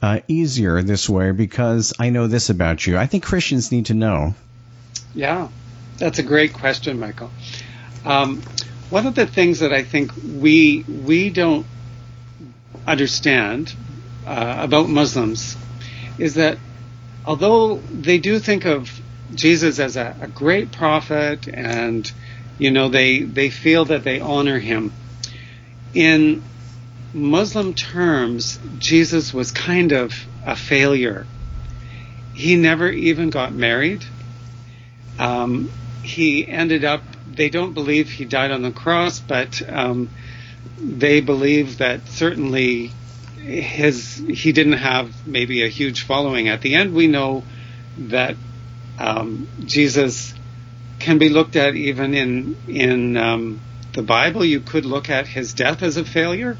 uh, 0.00 0.20
easier 0.28 0.82
this 0.82 1.08
way 1.08 1.32
because 1.32 1.92
I 1.98 2.10
know 2.10 2.28
this 2.28 2.48
about 2.48 2.86
you. 2.86 2.96
I 2.96 3.06
think 3.06 3.24
Christians 3.24 3.72
need 3.72 3.86
to 3.86 3.94
know. 3.94 4.34
Yeah, 5.14 5.48
that's 5.98 6.18
a 6.18 6.22
great 6.22 6.52
question, 6.52 6.98
Michael. 6.98 7.30
Um, 8.04 8.40
one 8.90 9.06
of 9.06 9.14
the 9.14 9.26
things 9.26 9.60
that 9.60 9.72
I 9.72 9.82
think 9.82 10.12
we 10.40 10.84
we 10.86 11.30
don't 11.30 11.66
understand 12.86 13.74
uh, 14.26 14.56
about 14.60 14.88
Muslims 14.88 15.56
is 16.18 16.34
that 16.34 16.58
although 17.24 17.76
they 17.76 18.18
do 18.18 18.38
think 18.38 18.64
of 18.64 19.00
Jesus 19.34 19.78
as 19.78 19.96
a, 19.96 20.14
a 20.20 20.28
great 20.28 20.72
prophet 20.72 21.48
and 21.48 22.10
you 22.58 22.70
know 22.70 22.88
they 22.88 23.20
they 23.22 23.50
feel 23.50 23.86
that 23.86 24.04
they 24.04 24.20
honor 24.20 24.58
him 24.58 24.92
in 25.94 26.42
Muslim 27.14 27.74
terms 27.74 28.58
Jesus 28.78 29.34
was 29.34 29.50
kind 29.50 29.92
of 29.92 30.14
a 30.44 30.56
failure. 30.56 31.26
He 32.34 32.56
never 32.56 32.88
even 32.88 33.30
got 33.30 33.52
married. 33.52 34.04
Um, 35.18 35.70
he 36.02 36.48
ended 36.48 36.84
up 36.84 37.02
they 37.26 37.48
don't 37.48 37.74
believe 37.74 38.10
he 38.10 38.24
died 38.24 38.50
on 38.50 38.62
the 38.62 38.72
cross 38.72 39.20
but 39.20 39.62
um, 39.68 40.10
they 40.82 41.20
believe 41.20 41.78
that 41.78 42.08
certainly 42.08 42.90
his 43.42 44.16
he 44.16 44.52
didn't 44.52 44.74
have 44.74 45.26
maybe 45.26 45.64
a 45.64 45.68
huge 45.68 46.02
following. 46.02 46.48
At 46.48 46.60
the 46.60 46.74
end 46.74 46.94
we 46.94 47.06
know 47.06 47.44
that 47.98 48.36
um, 48.98 49.48
Jesus 49.64 50.34
can 50.98 51.18
be 51.18 51.28
looked 51.28 51.56
at 51.56 51.74
even 51.74 52.14
in 52.14 52.56
in 52.68 53.16
um, 53.16 53.60
the 53.94 54.02
Bible. 54.02 54.44
You 54.44 54.60
could 54.60 54.84
look 54.84 55.10
at 55.10 55.26
his 55.26 55.54
death 55.54 55.82
as 55.82 55.96
a 55.96 56.04
failure, 56.04 56.56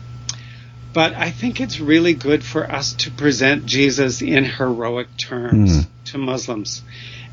but 0.93 1.15
I 1.15 1.31
think 1.31 1.61
it's 1.61 1.81
really 1.81 2.15
good 2.15 2.45
for 2.45 2.71
us 2.71 2.93
to 2.95 3.11
present 3.11 3.67
Jesus 3.67 4.23
in 4.23 4.45
heroic 4.45 5.09
terms 5.17 5.85
mm. 5.85 5.87
to 6.07 6.19
Muslims, 6.19 6.83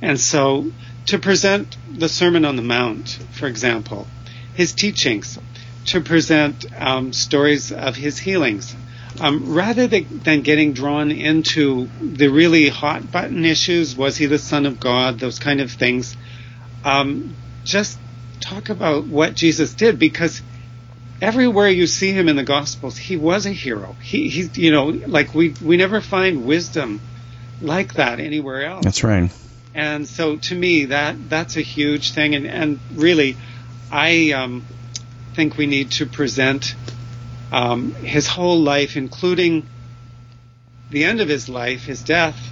and 0.02 0.20
so 0.20 0.72
to 1.08 1.20
present 1.20 1.76
the 1.92 2.10
Sermon 2.10 2.46
on 2.46 2.56
the 2.56 2.62
Mount, 2.62 3.20
for 3.32 3.48
example, 3.48 4.08
his 4.54 4.74
teachings, 4.74 5.38
to 5.86 6.02
present 6.02 6.66
um, 6.78 7.14
stories 7.14 7.72
of 7.72 7.96
his 7.96 8.20
healings 8.20 8.76
um, 9.20 9.54
rather 9.54 9.88
than 9.88 10.42
getting 10.42 10.74
drawn 10.74 11.12
into 11.12 11.90
the 12.02 12.28
really 12.28 12.70
hot 12.70 13.12
button 13.12 13.44
issues, 13.44 13.96
was 13.96 14.18
he 14.18 14.28
the 14.28 14.40
Son 14.40 14.66
of 14.66 14.80
God, 14.80 15.20
those 15.20 15.40
kind 15.40 15.60
of 15.62 15.72
things, 15.72 16.16
um, 16.86 17.36
just 17.66 18.00
talk 18.40 18.70
about 18.70 19.08
what 19.08 19.36
Jesus 19.36 19.74
did 19.74 20.00
because 20.00 20.42
everywhere 21.22 21.70
you 21.70 21.88
see 21.88 22.12
him 22.12 22.30
in 22.30 22.36
the 22.36 22.44
Gospels, 22.44 22.98
he 22.98 23.18
was 23.18 23.46
a 23.46 23.52
hero. 23.52 23.96
He, 24.02 24.30
he, 24.30 24.50
you 24.62 24.72
know, 24.72 24.88
like 24.88 25.34
we 25.34 25.54
we 25.64 25.78
never 25.78 26.02
find 26.02 26.46
wisdom 26.46 27.02
like 27.62 27.96
that 27.96 28.20
anywhere 28.20 28.66
else. 28.66 28.84
That's 28.84 29.04
right. 29.04 29.32
And 29.74 30.08
so 30.08 30.38
to 30.38 30.56
me, 30.56 30.86
that 30.86 31.30
that's 31.30 31.58
a 31.58 31.62
huge 31.62 32.14
thing, 32.14 32.36
and 32.36 32.48
and 32.48 32.80
really, 32.94 33.38
I 33.92 34.32
um, 34.32 34.66
think 35.36 35.58
we 35.58 35.68
need 35.68 35.92
to 35.92 36.06
present 36.06 36.76
um, 37.52 37.94
his 37.94 38.28
whole 38.28 38.60
life, 38.60 38.98
including 38.98 39.68
the 40.90 41.04
end 41.04 41.22
of 41.22 41.30
his 41.30 41.50
life, 41.50 41.86
his 41.86 42.02
death, 42.02 42.52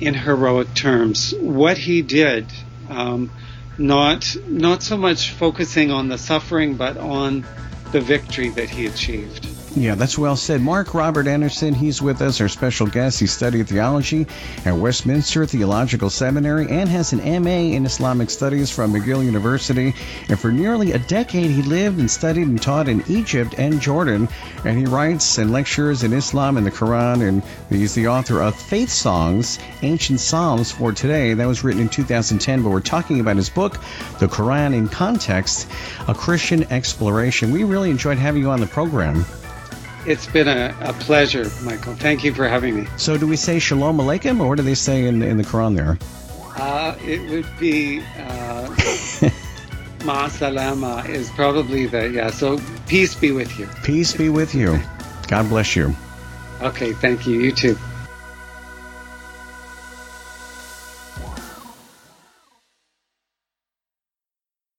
in 0.00 0.14
heroic 0.14 0.74
terms. 0.74 1.32
What 1.40 1.78
he 1.78 2.02
did, 2.02 2.46
um, 2.88 3.30
not 3.78 4.36
not 4.48 4.82
so 4.82 4.96
much 4.96 5.30
focusing 5.30 5.90
on 5.90 6.08
the 6.08 6.18
suffering, 6.18 6.76
but 6.76 6.96
on 6.96 7.44
the 7.92 8.00
victory 8.00 8.48
that 8.48 8.70
he 8.70 8.86
achieved. 8.86 9.51
Yeah, 9.74 9.94
that's 9.94 10.18
well 10.18 10.36
said. 10.36 10.60
Mark 10.60 10.92
Robert 10.92 11.26
Anderson, 11.26 11.72
he's 11.72 12.02
with 12.02 12.20
us, 12.20 12.42
our 12.42 12.48
special 12.48 12.86
guest. 12.86 13.18
He 13.18 13.26
studied 13.26 13.68
theology 13.68 14.26
at 14.66 14.76
Westminster 14.76 15.46
Theological 15.46 16.10
Seminary 16.10 16.68
and 16.68 16.90
has 16.90 17.14
an 17.14 17.42
MA 17.42 17.74
in 17.74 17.86
Islamic 17.86 18.28
Studies 18.28 18.70
from 18.70 18.92
McGill 18.92 19.24
University. 19.24 19.94
And 20.28 20.38
for 20.38 20.52
nearly 20.52 20.92
a 20.92 20.98
decade, 20.98 21.50
he 21.50 21.62
lived 21.62 21.98
and 21.98 22.10
studied 22.10 22.48
and 22.48 22.60
taught 22.60 22.86
in 22.86 23.02
Egypt 23.08 23.54
and 23.56 23.80
Jordan. 23.80 24.28
And 24.66 24.76
he 24.78 24.84
writes 24.84 25.38
and 25.38 25.50
lectures 25.50 26.02
in 26.02 26.12
Islam 26.12 26.58
and 26.58 26.66
the 26.66 26.70
Quran. 26.70 27.26
And 27.26 27.42
he's 27.70 27.94
the 27.94 28.08
author 28.08 28.42
of 28.42 28.54
Faith 28.54 28.90
Songs, 28.90 29.58
Ancient 29.80 30.20
Psalms 30.20 30.70
for 30.70 30.92
Today. 30.92 31.32
That 31.32 31.46
was 31.46 31.64
written 31.64 31.80
in 31.80 31.88
2010, 31.88 32.62
but 32.62 32.68
we're 32.68 32.80
talking 32.80 33.20
about 33.20 33.36
his 33.36 33.48
book, 33.48 33.78
The 34.20 34.26
Quran 34.26 34.74
in 34.74 34.88
Context, 34.88 35.66
a 36.08 36.14
Christian 36.14 36.70
exploration. 36.70 37.50
We 37.50 37.64
really 37.64 37.88
enjoyed 37.88 38.18
having 38.18 38.42
you 38.42 38.50
on 38.50 38.60
the 38.60 38.66
program. 38.66 39.24
It's 40.04 40.26
been 40.26 40.48
a, 40.48 40.74
a, 40.80 40.92
pleasure, 40.92 41.50
Michael. 41.62 41.94
Thank 41.94 42.24
you 42.24 42.34
for 42.34 42.48
having 42.48 42.74
me. 42.74 42.88
So, 42.96 43.16
do 43.16 43.26
we 43.26 43.36
say 43.36 43.58
Shalom 43.58 43.98
Aleichem, 43.98 44.40
or 44.40 44.48
what 44.48 44.56
do 44.56 44.62
they 44.64 44.74
say 44.74 45.06
in, 45.06 45.22
in 45.22 45.36
the 45.36 45.44
Quran 45.44 45.76
there? 45.76 45.98
Uh, 46.56 46.96
it 47.04 47.30
would 47.30 47.46
be 47.58 48.00
uh, 48.00 48.66
Ma'asalama 50.02 51.08
is 51.08 51.30
probably 51.30 51.86
the, 51.86 52.10
yeah, 52.10 52.30
so 52.30 52.58
peace 52.88 53.14
be 53.14 53.30
with 53.30 53.56
you. 53.58 53.68
Peace 53.84 54.12
be 54.12 54.28
with 54.28 54.54
you. 54.54 54.80
God 55.28 55.48
bless 55.48 55.76
you. 55.76 55.94
Okay, 56.60 56.92
thank 56.92 57.26
you. 57.26 57.40
You 57.40 57.52
too. 57.52 57.78